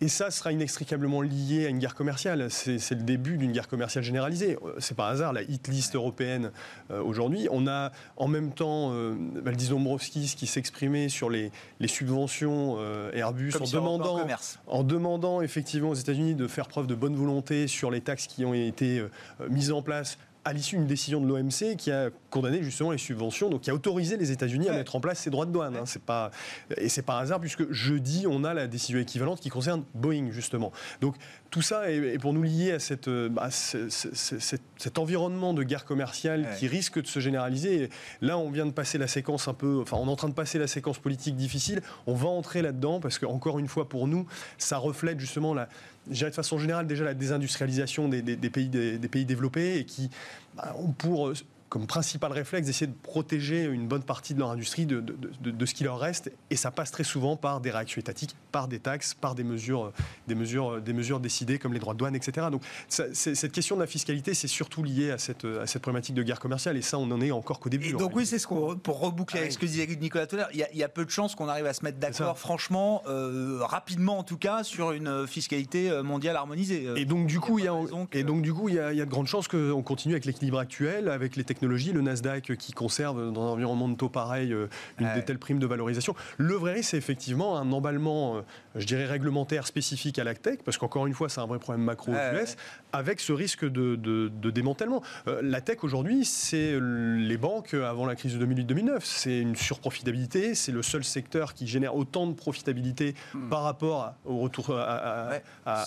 [0.03, 2.51] Et ça sera inextricablement lié à une guerre commerciale.
[2.51, 4.59] C'est le début d'une guerre commerciale généralisée.
[4.78, 6.51] C'est pas hasard la hit list européenne
[6.90, 7.49] euh, aujourd'hui.
[7.51, 11.51] On a en même temps euh, Valdis Dombrovskis qui s'exprimait sur les,
[11.86, 14.26] subventions euh, Airbus en demandant,
[14.66, 18.44] en demandant effectivement aux États-Unis de faire preuve de bonne volonté sur les taxes qui
[18.44, 19.03] ont été
[19.49, 23.51] mises en place à l'issue d'une décision de l'OMC qui a condamné justement les subventions,
[23.51, 25.74] donc qui a autorisé les États-Unis à mettre en place ces droits de douane.
[25.74, 25.86] Hein.
[25.86, 26.30] C'est pas,
[26.76, 30.30] et c'est pas un hasard puisque jeudi on a la décision équivalente qui concerne Boeing
[30.30, 30.70] justement.
[31.01, 31.16] Donc
[31.51, 36.68] tout ça est, pour nous lier à cette, bah, cet environnement de guerre commerciale qui
[36.68, 37.90] risque de se généraliser.
[38.20, 40.34] là, on vient de passer la séquence un peu, enfin, on est en train de
[40.34, 41.82] passer la séquence politique difficile.
[42.07, 44.26] On va entrer là-dedans parce que encore une fois, pour nous,
[44.59, 45.68] ça reflète justement la
[46.07, 50.11] de façon générale déjà la désindustrialisation des, pays, développés et qui
[50.57, 51.33] bah, ont pour
[51.77, 55.74] comme principal réflexe d'essayer de protéger une bonne partie de leur industrie de, de, ce
[55.74, 56.33] qui leur reste.
[56.49, 59.93] Et ça passe très souvent par des réactions étatiques, par des taxes, par des mesures,
[60.27, 62.47] des mesures, des mesures décidées comme les droits de douane, etc.
[62.51, 66.22] Donc cette question de la fiscalité, c'est surtout lié à cette, à cette problématique de
[66.22, 66.79] guerre commerciale.
[66.79, 67.89] Et ça, on n'en est encore qu'au début.
[67.89, 70.66] Et donc oui, c'est ce qu'on pour reboucler avec ce que disait Nicolas tout il,
[70.72, 74.22] y, a peu de chances qu'on arrive à se mettre d'accord, franchement, euh, rapidement en
[74.22, 76.89] tout cas, sur une fiscalité euh, mondiale harmonisée.
[76.97, 77.74] Et donc du coup, il y a,
[78.12, 80.14] et donc du coup, il y a, il y a de grandes chances qu'on continue
[80.14, 84.09] avec l'équilibre actuel, avec les technologies le Nasdaq qui conserve dans un environnement de taux
[84.09, 85.23] pareil euh, une ouais.
[85.23, 86.14] telle prime de valorisation.
[86.39, 88.41] Le vrai risque, c'est effectivement un emballement, euh,
[88.77, 91.85] je dirais, réglementaire spécifique à la tech, parce qu'encore une fois, c'est un vrai problème
[91.85, 92.57] macro aux US,
[92.93, 95.03] avec ce risque de, démantèlement.
[95.29, 99.01] Euh, la tech aujourd'hui, c'est les banques avant la crise de 2008-2009.
[99.03, 103.49] C'est une surprofitabilité, c'est le seul secteur qui génère autant de profitabilité hmm.
[103.49, 105.41] par rapport au retour à,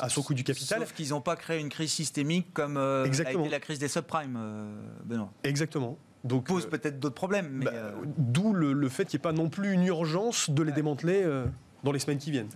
[0.10, 0.80] son coût du capital.
[0.80, 4.40] Sauf qu'ils n'ont pas créé une crise systémique comme a été la crise des subprimes,
[5.06, 5.32] Benoît.
[5.44, 5.98] Exactement.
[6.24, 7.62] Donc, pose euh, peut-être d'autres problèmes.
[7.64, 10.72] Bah, euh, d'où le, fait qu'il n'y ait pas non plus une urgence de les
[10.72, 11.46] démanteler euh,
[11.84, 12.50] dans les semaines qui viennent.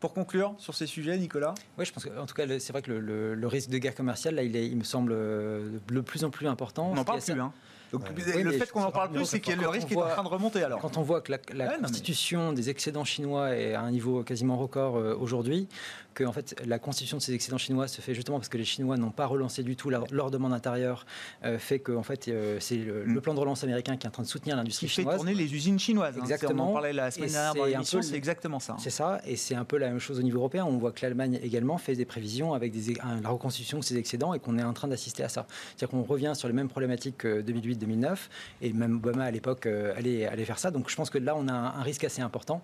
[0.00, 2.92] Pour conclure sur ces sujets, Nicolas Oui, je pense qu'en tout cas, c'est vrai que
[2.92, 6.46] le, risque de guerre commerciale, là, il, est, il me semble de plus en plus
[6.46, 6.90] important.
[6.90, 7.52] On n'en parle plus, hein
[7.98, 10.28] donc le fait qu'on en parle plus, c'est que le risque est en train de
[10.28, 10.80] remonter alors.
[10.80, 14.94] Quand on voit que la, constitution des excédents chinois est à un niveau quasiment record
[14.94, 15.68] aujourd'hui,
[16.16, 18.64] que en fait, la constitution de ces excédents chinois se fait justement parce que les
[18.64, 21.06] Chinois n'ont pas relancé du tout leur, demande intérieure,
[21.44, 23.02] euh, fait que en fait, euh, c'est mm.
[23.04, 25.14] le, plan de relance américain qui est en train de soutenir l'industrie chinoise.
[25.14, 26.16] fait tourner les usines chinoises.
[26.16, 26.22] Hein.
[26.22, 26.68] Exactement.
[26.68, 28.76] on en parlait la semaine dernière dans l'émission, c'est exactement ça.
[28.80, 30.64] C'est ça, et c'est un peu la même chose au niveau européen.
[30.64, 34.32] On voit que l'Allemagne également fait des prévisions avec des, la reconstitution de ses excédents
[34.32, 35.46] et qu'on est en train d'assister à ça.
[35.76, 37.42] C'est-à-dire qu'on revient sur les mêmes problématiques que
[37.86, 38.16] 2008-2009,
[38.62, 40.70] et même Obama à l'époque euh, allait, faire ça.
[40.70, 42.62] Donc je pense que là, on a un, risque assez important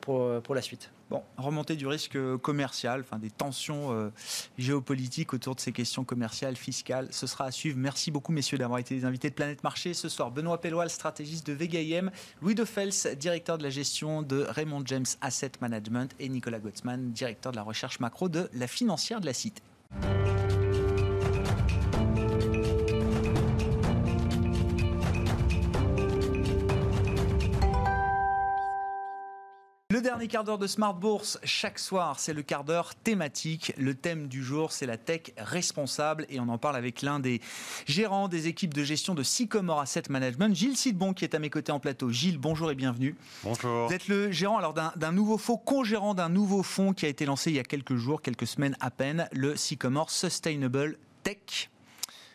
[0.00, 0.90] pour, pour la suite.
[1.10, 4.12] Bon, remontée du risque commercial, enfin des tensions euh,
[4.58, 7.76] géopolitiques autour de ces questions commerciales, fiscales, ce sera à suivre.
[7.78, 10.30] Merci beaucoup, messieurs, d'avoir été les invités de Planète Marché ce soir.
[10.30, 15.06] Benoît Pelloal, stratégiste de VGIM, Louis de Fels, directeur de la gestion de Raymond James
[15.20, 19.32] Asset Management, et Nicolas Gottsman, directeur de la recherche macro de la financière de la
[19.32, 19.62] Cité.
[30.00, 33.74] Le dernier quart d'heure de Smart Bourse, chaque soir, c'est le quart d'heure thématique.
[33.76, 36.24] Le thème du jour, c'est la tech responsable.
[36.30, 37.42] Et on en parle avec l'un des
[37.86, 41.50] gérants des équipes de gestion de Sycomore Asset Management, Gilles Sidbon, qui est à mes
[41.50, 42.08] côtés en plateau.
[42.08, 43.14] Gilles, bonjour et bienvenue.
[43.44, 43.88] Bonjour.
[43.88, 47.26] Vous êtes le gérant alors d'un nouveau fonds, co-gérant d'un nouveau fonds qui a été
[47.26, 51.68] lancé il y a quelques jours, quelques semaines à peine, le Sycomore Sustainable Tech.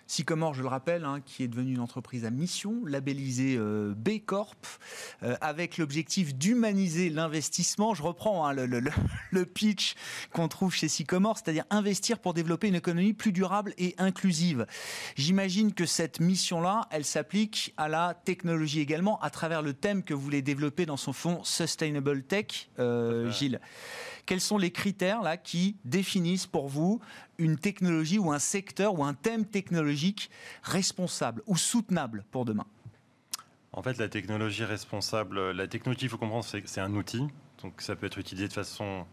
[0.08, 4.20] Sycomore, je le rappelle, hein, qui est devenue une entreprise à mission, labellisée euh, B
[4.24, 4.68] Corp,
[5.24, 7.94] euh, avec l'objectif d'humaniser l'investissement.
[7.94, 8.54] Je reprends hein,
[9.32, 9.96] le, pitch
[10.32, 14.68] qu'on trouve chez Sycomore, c'est-à-dire investir pour développer une économie plus durable et inclusive.
[15.16, 20.14] J'imagine que cette mission-là, elle s'applique à la technologie également, à travers le thème que
[20.14, 23.60] vous voulez développer dans son fonds Sustainable Tech, euh, Gilles.
[24.26, 27.00] Quels sont les critères là qui définissent pour vous
[27.38, 30.30] une technologie ou un secteur ou un thème technologique
[30.64, 32.66] responsable ou soutenable pour demain?
[33.72, 37.28] En fait, la technologie responsable, la technologie, il faut comprendre, c'est un outil.
[37.62, 39.06] Donc ça peut être utilisé de façon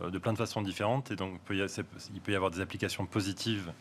[0.00, 1.10] euh, de plein de façons différentes.
[1.10, 3.72] Et donc il peut y avoir des applications positives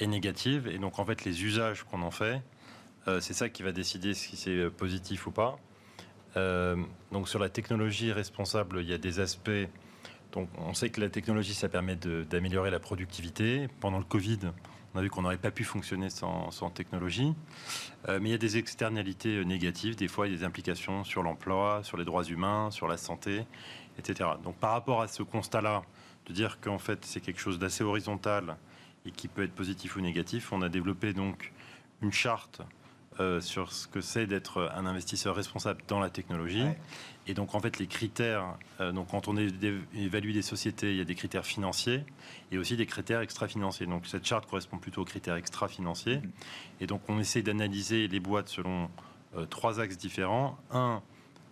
[0.00, 0.66] et négatives.
[0.68, 2.42] Et donc en fait les usages qu'on en fait
[3.06, 5.58] euh, c'est ça qui va décider si c'est positif ou pas.
[6.36, 6.76] Euh,
[7.12, 9.50] donc sur la technologie responsable il y a des aspects
[10.32, 13.68] donc on sait que la technologie, ça permet d'améliorer la productivité.
[13.80, 14.40] Pendant le Covid,
[14.94, 17.34] on a vu qu'on n'aurait pas pu fonctionner sans, technologie.
[18.08, 19.96] Euh, mais il y a des externalités euh, négatives.
[19.96, 22.96] Des fois, il y a des implications sur l'emploi, sur les droits humains, sur la
[22.96, 23.46] santé,
[23.98, 24.30] etc.
[24.44, 25.82] Donc par rapport à ce constat-là,
[26.26, 28.56] de dire qu'en fait c'est quelque chose d'assez horizontal
[29.06, 31.52] et qui peut être positif ou négatif, on a développé donc
[32.02, 32.60] une charte
[33.40, 36.66] sur ce que c'est d'être un investisseur responsable dans la technologie.
[37.28, 41.00] Et donc, en fait, les critères, euh, donc quand on évalue des sociétés, il y
[41.02, 42.04] a des critères financiers
[42.50, 43.86] et aussi des critères extra-financiers.
[43.86, 46.16] Donc, cette charte correspond plutôt aux critères extra-financiers.
[46.16, 46.80] Mm-hmm.
[46.80, 48.88] Et donc, on essaie d'analyser les boîtes selon
[49.36, 50.56] euh, trois axes différents.
[50.72, 51.02] Un,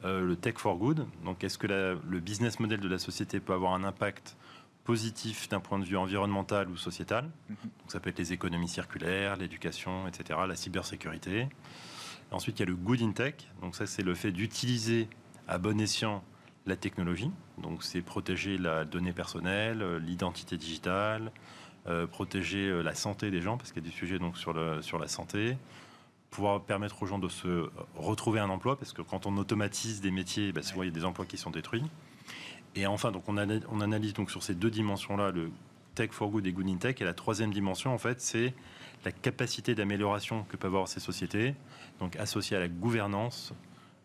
[0.04, 1.06] euh, le tech for good.
[1.24, 4.36] Donc, est-ce que le business model de la société peut avoir un impact
[4.84, 7.62] positif d'un point de vue environnemental ou sociétal mm-hmm.
[7.62, 11.48] Donc, ça peut être les économies circulaires, l'éducation, etc., la cybersécurité.
[12.30, 13.34] Ensuite, il y a le good in tech.
[13.60, 15.08] Donc, ça, c'est le fait d'utiliser
[15.48, 16.22] à bon escient
[16.66, 17.30] la technologie.
[17.58, 21.30] Donc c'est protéger la donnée personnelle, euh, l'identité digitale,
[21.86, 24.52] euh, protéger euh, la santé des gens, parce qu'il y a des sujets donc, sur,
[24.52, 25.56] le, sur la santé,
[26.30, 30.10] pouvoir permettre aux gens de se retrouver un emploi, parce que quand on automatise des
[30.10, 31.84] métiers, bah, souvent il y a des emplois qui sont détruits.
[32.74, 35.50] Et enfin, donc on, analyse, on analyse donc sur ces deux dimensions-là, le
[35.94, 37.00] tech for good et good in tech.
[37.00, 38.52] Et la troisième dimension, en fait, c'est
[39.04, 41.54] la capacité d'amélioration que peuvent avoir ces sociétés,
[42.00, 43.54] donc associée à la gouvernance,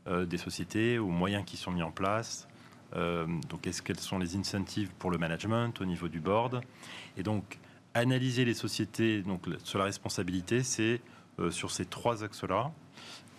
[0.07, 2.47] des sociétés, aux moyens qui sont mis en place.
[2.95, 6.61] Euh, donc, est-ce quels sont les incentives pour le management au niveau du board?
[7.17, 7.59] Et donc,
[7.93, 11.01] analyser les sociétés donc, sur la responsabilité, c'est
[11.39, 12.71] euh, sur ces trois axes-là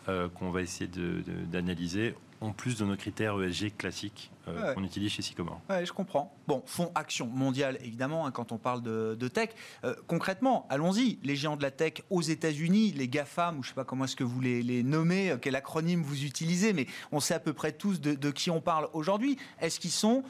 [0.07, 0.91] qu'on va essayer
[1.51, 5.61] d'analyser en plus de nos critères ESG classiques euh, qu'on utilise chez Sycomore.
[5.71, 6.37] Oui, je comprends.
[6.49, 9.51] Bon, fonds action mondiale, évidemment, hein, quand on parle de, tech.
[9.85, 13.71] Euh, concrètement, allons-y, les géants de la tech aux États-Unis, les GAFAM, ou je ne
[13.71, 16.87] sais pas comment est-ce que vous les, les nommez, euh, quel acronyme vous utilisez, mais
[17.13, 19.39] on sait à peu près tous de, qui on parle aujourd'hui.
[19.61, 20.25] Est-ce qu'ils sont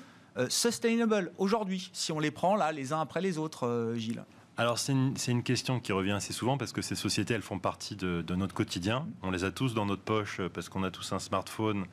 [0.49, 4.25] sustainable aujourd'hui, si on les prend là les uns après les autres, Gilles?
[4.59, 7.97] Alors c'est une, question qui revient assez souvent parce que ces sociétés, elles font partie
[7.97, 9.07] de, notre quotidien.
[9.23, 11.87] On les a tous dans notre poche euh, parce qu'on a tous un smartphone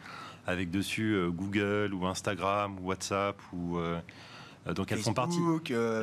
[0.45, 3.99] avec dessus euh, Google ou Instagram ou WhatsApp ou euh,
[4.75, 5.39] donc elles font partie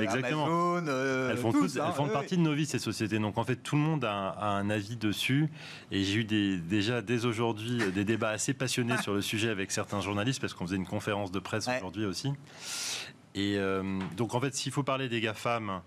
[0.01, 0.79] exactement.
[0.79, 3.19] Elles font, elles hein, font partie de nos vies ces sociétés.
[3.19, 5.49] Donc en fait tout le monde a, un avis dessus.
[5.93, 9.71] Et j'ai eu des, déjà dès aujourd'hui des débats assez passionnés sur le sujet avec
[9.71, 12.33] certains journalistes parce qu'on faisait une conférence de presse aujourd'hui aussi.
[13.35, 13.59] Et
[14.17, 15.79] donc en fait s'il faut parler des GAFAM euh,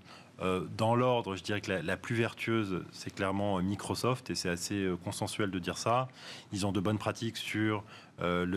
[0.78, 4.76] dans l'ordre, je dirais que la, plus vertueuse, c'est clairement euh, Microsoft, et c'est assez
[4.76, 6.08] euh, consensuel de dire ça.
[6.54, 7.84] Ils ont de bonnes pratiques sur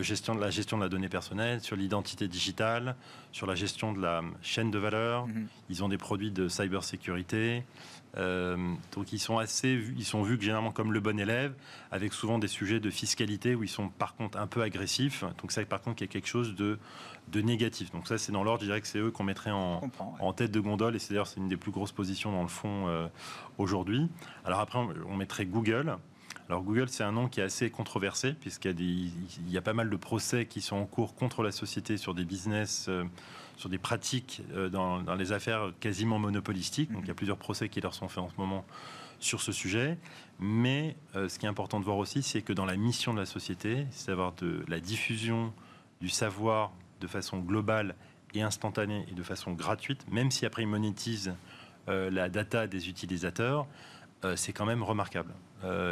[0.03, 2.97] gestion de la gestion de la donnée personnelle, sur l'identité digitale,
[3.31, 5.29] sur la gestion de la chaîne de valeur.
[5.29, 5.47] Mm-hmm.
[5.71, 7.63] Ils ont des produits de cybersécurité.
[8.19, 11.55] Euh, donc ils sont assez, ils sont vus généralement comme le bon élève,
[11.91, 15.25] avec souvent des sujets de fiscalité où ils sont par contre un peu agressifs.
[15.41, 16.79] Donc ça, par contre, il y a quelque chose de,
[17.29, 17.91] de négatif.
[17.93, 18.61] Donc ça, c'est dans l'ordre.
[18.61, 19.81] Je dirais que c'est eux qu'on mettrait en,
[20.21, 22.49] en, tête de gondole, et c'est d'ailleurs c'est une des plus grosses positions dans le
[22.49, 23.09] fond euh,
[23.59, 24.09] aujourd'hui.
[24.45, 25.97] Alors après, on, mettrait Google.
[26.49, 29.57] Alors Google, c'est un nom qui est assez controversé puisqu'il y a, des, il y
[29.57, 32.87] a pas mal de procès qui sont en cours contre la société sur des business.
[32.89, 33.05] Euh,
[33.63, 36.91] sur des pratiques euh, dans, les affaires quasiment monopolistiques.
[36.93, 38.65] Donc il y a plusieurs procès qui leur sont faits en ce moment
[39.21, 39.99] sur ce sujet.
[40.41, 43.21] Mais euh, ce qui est important de voir aussi, c'est que dans la mission de
[43.21, 45.53] la société, c'est d'avoir de la diffusion
[46.01, 47.95] du savoir de façon globale
[48.35, 51.35] et instantanée et de façon gratuite, même si après ils monétisent
[51.89, 53.67] euh, la data des utilisateurs,
[54.37, 55.35] c'est quand même remarquable.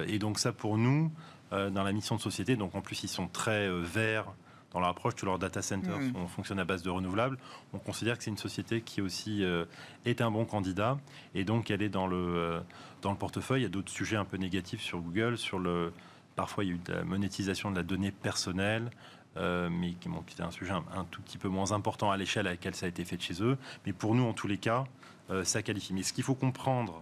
[0.06, 1.10] et donc ça pour nous,
[1.50, 4.32] dans la mission de société, donc en plus ils sont très verts
[4.72, 6.28] dans leur approche, tous leurs data centers mm.
[6.28, 7.38] fonctionnent à base de renouvelables.
[7.72, 9.64] On considère que c'est une société qui aussi euh,
[10.04, 10.98] est un bon candidat
[11.34, 12.60] et donc elle est dans le, euh,
[13.02, 13.60] dans le portefeuille.
[13.60, 15.92] Il y a d'autres sujets un peu négatifs sur Google, sur le
[16.36, 18.90] parfois il y a eu de la monétisation de la donnée personnelle.
[19.36, 22.50] Euh, mais qui, bon, un sujet un, tout petit peu moins important à l'échelle à
[22.50, 23.56] laquelle ça a été fait chez eux.
[23.86, 24.84] Mais pour nous, en tous les cas,
[25.44, 25.94] ça qualifie.
[25.94, 27.00] Mais ce qu'il faut comprendre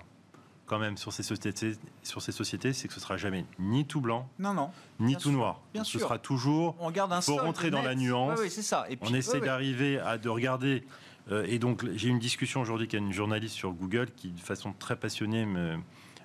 [0.69, 4.01] quand même sur ces sociétés, sur ces sociétés, c'est que ce sera jamais ni tout
[4.01, 5.61] blanc, non, non, ni tout noir.
[5.73, 6.77] Bien ce sera toujours.
[6.79, 7.21] On garde un.
[7.21, 8.39] Faut rentrer dans la nuance.
[8.49, 8.87] c'est ça.
[8.89, 10.85] Et puis, on essaie d'arriver à de regarder.
[11.31, 14.73] Euh, et donc, j'ai une discussion aujourd'hui avec une journaliste sur Google qui, de façon
[14.73, 15.79] très passionnée, me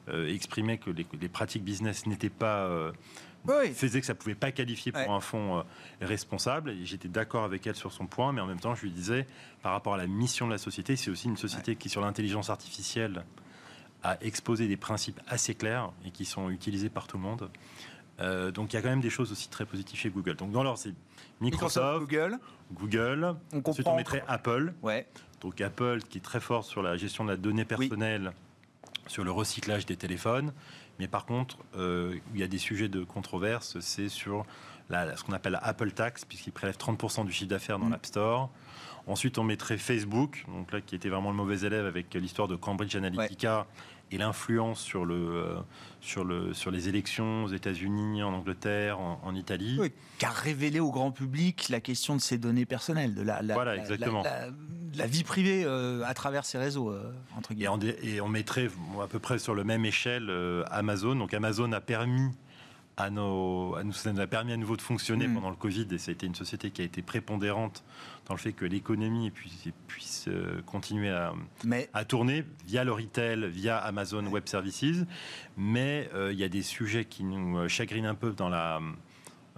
[0.09, 2.91] euh, exprimait que les, pratiques business n'étaient pas euh,
[3.73, 5.63] faisait que ça pouvait pas qualifier pour un fonds
[5.99, 6.71] responsable.
[6.71, 9.27] Et j'étais d'accord avec elle sur son point, mais en même temps, je lui disais,
[9.61, 12.49] par rapport à la mission de la société, c'est aussi une société qui, sur l'intelligence
[12.49, 13.25] artificielle,
[14.03, 17.49] à exposer des principes assez clairs et qui sont utilisés par tout le monde.
[18.19, 20.35] Euh, donc il y a quand même des choses aussi très positives chez Google.
[20.35, 20.93] Donc dans l'ordre, c'est
[21.41, 22.37] Microsoft, Google.
[22.73, 23.35] Google.
[23.53, 24.73] On Ensuite, on mettrait Apple.
[24.81, 25.07] Ouais.
[25.41, 28.31] Donc Apple qui est très fort sur la gestion de la donnée personnelle,
[29.07, 30.53] sur le recyclage des téléphones.
[30.99, 34.45] Mais par contre, euh, il y a des sujets de controverse, c'est sur
[34.89, 37.91] la, ce qu'on appelle la Apple Tax, puisqu'il prélève 30% du chiffre d'affaires dans mm.
[37.91, 38.49] l'App Store.
[39.07, 42.55] Ensuite, on mettrait Facebook, donc là qui était vraiment le mauvais élève avec l'histoire de
[42.55, 43.65] Cambridge Analytica
[44.11, 45.55] et l'influence sur, le, euh,
[46.01, 49.77] sur, le, sur les élections aux États-Unis, en Angleterre, en, Italie.
[49.79, 53.41] Oui, qui a révélé au grand public la question de ses données personnelles, de la,
[53.41, 54.23] voilà, exactement.
[54.95, 56.93] la vie privée à travers ces réseaux,
[57.35, 57.95] entre guillemets.
[58.03, 58.69] Et on, mettrait
[59.01, 60.31] à peu près sur le même échelle
[60.69, 61.15] Amazon.
[61.15, 62.29] Donc Amazon a permis
[62.97, 65.33] à nos, à nous, ça nous a permis à nouveau de fonctionner mm.
[65.33, 67.83] pendant le Covid et ça a été une société qui a été prépondérante
[68.27, 71.33] dans le fait que l'économie puisse, puisse euh, continuer à,
[71.93, 75.05] à, tourner via le retail, via Amazon Web Services.
[75.57, 78.79] Mais euh, il y a des sujets qui nous euh, chagrinent un peu dans la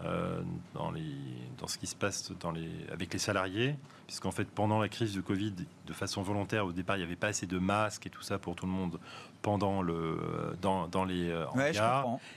[0.04, 0.42] euh,
[0.74, 1.16] dans, les,
[1.58, 3.78] dans ce qui se passe dans les, avec les salariés,
[4.08, 5.54] puisqu'en fait, pendant la crise de Covid,
[5.88, 8.38] de façon volontaire, au départ, il n'y avait pas assez de masques et tout ça
[8.38, 9.00] pour tout le monde
[9.46, 10.18] pendant le,
[10.60, 11.72] dans, dans les ouais,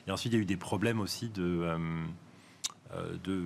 [0.06, 1.64] Et ensuite, il y a eu des problèmes aussi de.
[2.95, 3.43] Euh, euh, de,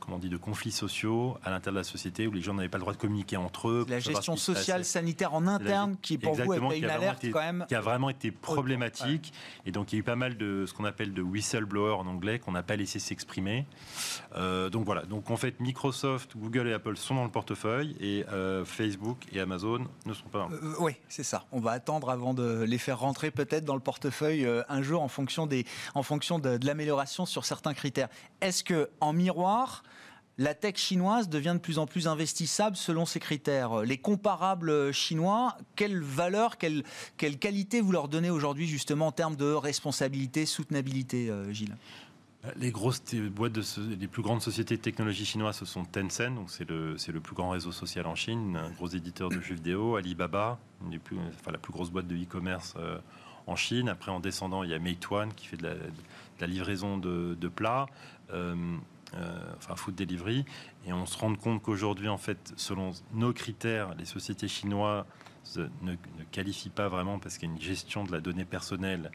[0.00, 2.68] comment on dit, de conflits sociaux à l'intérieur de la société où les gens n'avaient
[2.68, 3.86] pas le droit de communiquer entre eux.
[3.88, 7.66] La gestion sociale, sanitaire en interne qui, pour vous, a une alerte quand même.
[7.68, 9.32] Qui a vraiment été problématique.
[9.66, 12.06] Et donc, il y a eu pas mal de ce qu'on appelle de whistleblowers en
[12.06, 13.66] anglais qu'on n'a pas laissé s'exprimer.
[14.36, 15.02] Euh, donc voilà.
[15.02, 19.40] Donc en fait, Microsoft, Google et Apple sont dans le portefeuille et euh, Facebook et
[19.40, 20.48] Amazon ne sont pas.
[20.80, 21.44] oui, c'est ça.
[21.52, 25.08] On va attendre avant de les faire rentrer peut-être dans le portefeuille un jour en
[25.08, 25.64] fonction, des,
[25.94, 28.08] en fonction de, de l'amélioration sur certains critères.
[28.40, 29.82] Est-ce que en miroir,
[30.38, 33.82] la tech chinoise devient de plus en plus investissable selon ces critères.
[33.82, 36.84] Les comparables chinois, quelle valeur, quelle,
[37.16, 41.76] qualité vous leur donnez aujourd'hui justement en termes de responsabilité, soutenabilité, euh, Gilles?
[42.56, 46.68] Les grosses boîtes, de, plus grandes sociétés de technologie chinoises, ce sont Tencent, donc c'est
[46.68, 50.58] le, le, plus grand réseau social en Chine, un gros éditeur de jeux vidéo, Alibaba,
[50.90, 52.98] la plus grosse boîte de e-commerce euh,
[53.46, 53.88] en Chine.
[53.88, 55.68] Après, en descendant, il y a Meituan qui fait de
[56.40, 57.86] la, livraison de, de plats.
[58.32, 58.54] Euh,
[59.14, 60.46] euh, enfin food delivery,
[60.86, 65.04] et on se rend compte qu'aujourd'hui, en fait, selon nos critères, les sociétés chinoises
[65.82, 69.10] ne, ne qualifient pas vraiment parce qu'il y a une gestion de la donnée personnelle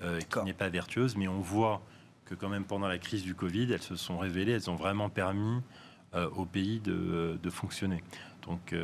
[0.00, 1.82] euh, qui n'est pas vertueuse, mais on voit
[2.24, 5.10] que quand même pendant la crise du Covid, elles se sont révélées, elles ont vraiment
[5.10, 5.60] permis
[6.34, 8.02] au pays de, fonctionner.
[8.42, 8.74] Donc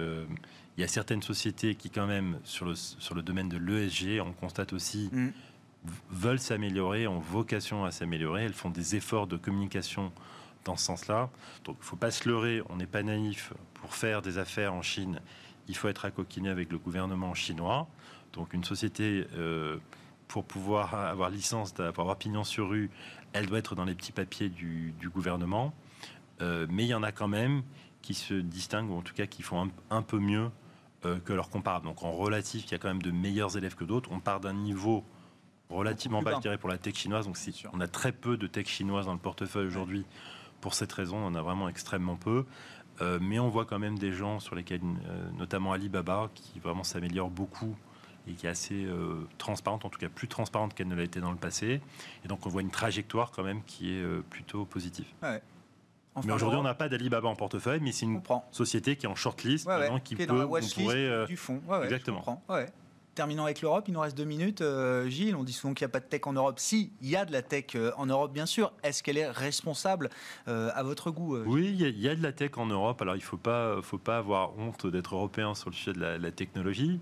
[0.79, 4.21] il y a certaines sociétés qui quand même, sur le, sur le domaine de l'ESG,
[4.25, 5.31] on constate aussi, mm.
[6.09, 10.13] veulent s'améliorer, ont vocation à s'améliorer, elles font des efforts de communication
[10.65, 11.31] dans ce sens-là.
[11.65, 13.53] Donc il ne faut pas se leurrer, on n'est pas naïf.
[13.75, 15.21] Pour faire des affaires en Chine,
[15.67, 17.89] il faut être accoquiné avec le gouvernement chinois.
[18.33, 19.79] Donc une société, euh,
[20.29, 22.89] pour pouvoir avoir licence, pour avoir pignon sur rue,
[23.33, 25.75] elle doit être dans les petits papiers du, gouvernement.
[26.41, 27.65] Euh, mais il y en a quand même
[28.01, 30.51] qui se distinguent, ou en tout cas qui font un, peu mieux
[31.03, 31.87] que leurs comparables.
[31.87, 34.11] Donc en relatif, il y a quand même de meilleurs élèves que d'autres.
[34.13, 35.05] On part d'un niveau
[35.71, 37.27] relativement bas, je dirais, pour la tech chinoise.
[37.27, 37.37] Donc
[37.73, 40.05] on a très peu de tech chinoise dans le portefeuille aujourd'hui.
[40.61, 42.45] Pour cette raison, on a vraiment extrêmement peu.
[43.01, 46.85] Euh, mais on voit quand même des gens sur lesquels, euh, notamment Alibaba, qui vraiment
[46.85, 47.77] s'améliore beaucoup
[48.27, 51.21] et qui est assez euh, transparente, en tout cas plus transparente qu'elle ne l'a été
[51.21, 51.81] dans le passé.
[52.25, 55.07] Et donc on voit une trajectoire quand même qui est plutôt positive.
[56.25, 59.15] Mais aujourd'hui, on n'a pas d'Alibaba en portefeuille, mais c'est une société qui est en
[59.15, 59.69] shortlist,
[60.05, 61.61] qui, peut, pourrait, du fond.
[61.83, 62.41] exactement
[63.19, 64.61] terminons avec l'Europe, il nous reste deux minutes.
[64.61, 66.61] Euh, Gilles, on dit souvent qu'il n'y a pas de tech en Europe.
[66.61, 68.73] Si, il y a de la tech euh, en Europe, bien sûr.
[68.85, 70.09] Est-ce qu'elle est responsable
[70.47, 73.03] euh, à votre goût Oui, il y, a de la tech en Europe.
[73.03, 76.01] Alors, il ne faut pas, faut pas avoir honte d'être européen sur le sujet de
[76.01, 77.01] la, technologie.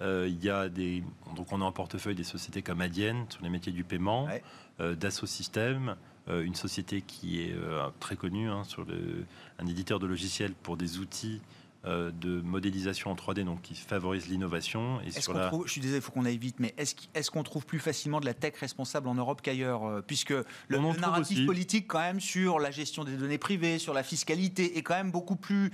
[0.00, 1.04] il y a des,
[1.36, 4.96] donc on a en portefeuille des sociétés comme Adyen sur les métiers du paiement, ouais.
[4.96, 5.96] Dassault Systèmes,
[6.28, 7.54] une société qui est
[8.00, 9.24] très connue hein, sur le,
[9.58, 11.40] un éditeur de logiciels pour des outils
[11.86, 15.00] euh, de modélisation en 3D donc qui favorise l'innovation.
[15.02, 15.48] Et sur la...
[15.64, 18.26] je suis désolé, il faut qu'on aille vite, mais est-ce qu'on trouve plus facilement de
[18.26, 20.34] la tech responsable en Europe qu'ailleurs euh, Puisque
[20.66, 24.82] le, narratif politique, quand même, sur la gestion des données privées, sur la fiscalité, est
[24.82, 25.70] quand même beaucoup plus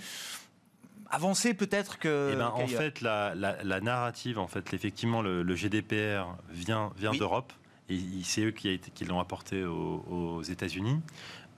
[1.11, 2.33] avancé peut-être que.
[2.35, 7.51] Eh ben, en fait, la, narrative, en fait, effectivement, le, GDPR vient, vient d'Europe
[7.89, 11.01] et c'est eux qui, qui l'ont apporté aux, États-Unis.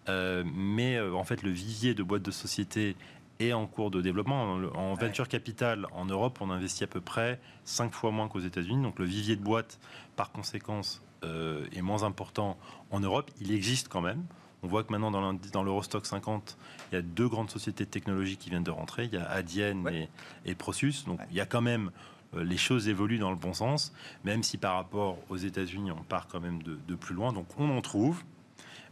[0.08, 2.96] Euh, mais en fait, le vivier de boîtes de société
[3.40, 4.58] est en cours de développement.
[4.74, 8.82] En venture capital, en Europe, on investit à peu près 5 fois moins qu'aux États-Unis.
[8.82, 9.78] Donc le vivier de boîte,
[10.16, 12.56] par conséquence, euh, est moins important
[12.90, 13.30] en Europe.
[13.40, 14.24] Il existe quand même.
[14.62, 16.56] On voit que maintenant, dans l'Eurostock 50,
[16.90, 19.04] il y a deux grandes sociétés de technologie qui viennent de rentrer.
[19.04, 20.08] Il y a Adyen et,
[20.44, 21.04] et, Prosus.
[21.06, 21.90] Donc il y a quand même euh,
[22.34, 23.92] les choses évoluent dans le bon sens,
[24.24, 27.32] même si par rapport aux États-Unis, on part quand même de, de, plus loin.
[27.32, 28.22] Donc on en trouve,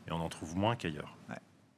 [0.06, 1.16] mais on en trouve moins qu'ailleurs.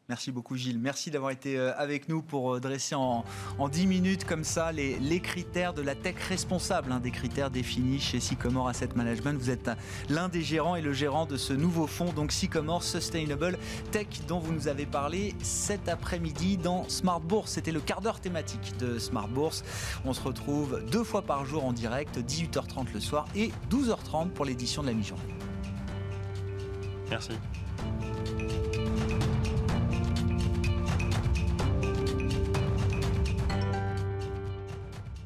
[0.09, 0.79] Merci beaucoup Gilles.
[0.79, 3.25] Merci d'avoir été euh, avec nous pour euh, dresser en,
[3.59, 7.99] en 10 minutes comme ça les, critères de la tech responsable, hein, des critères définis
[7.99, 9.37] chez Sycomore Asset Management.
[9.37, 9.69] Vous êtes
[10.09, 13.59] l'un des gérants et le gérant de ce nouveau fonds, donc Sycomore Sustainable
[13.91, 17.53] Tech, dont vous nous avez parlé cet après-midi dans Smart Bourse.
[17.53, 19.65] C'était le quart d'heure thématique de Smart Bourse.
[20.05, 24.45] On se retrouve deux fois par jour en direct, 18h30 le soir et 12h30 pour
[24.45, 25.35] l'édition de la mi-journée.
[27.11, 27.33] Merci.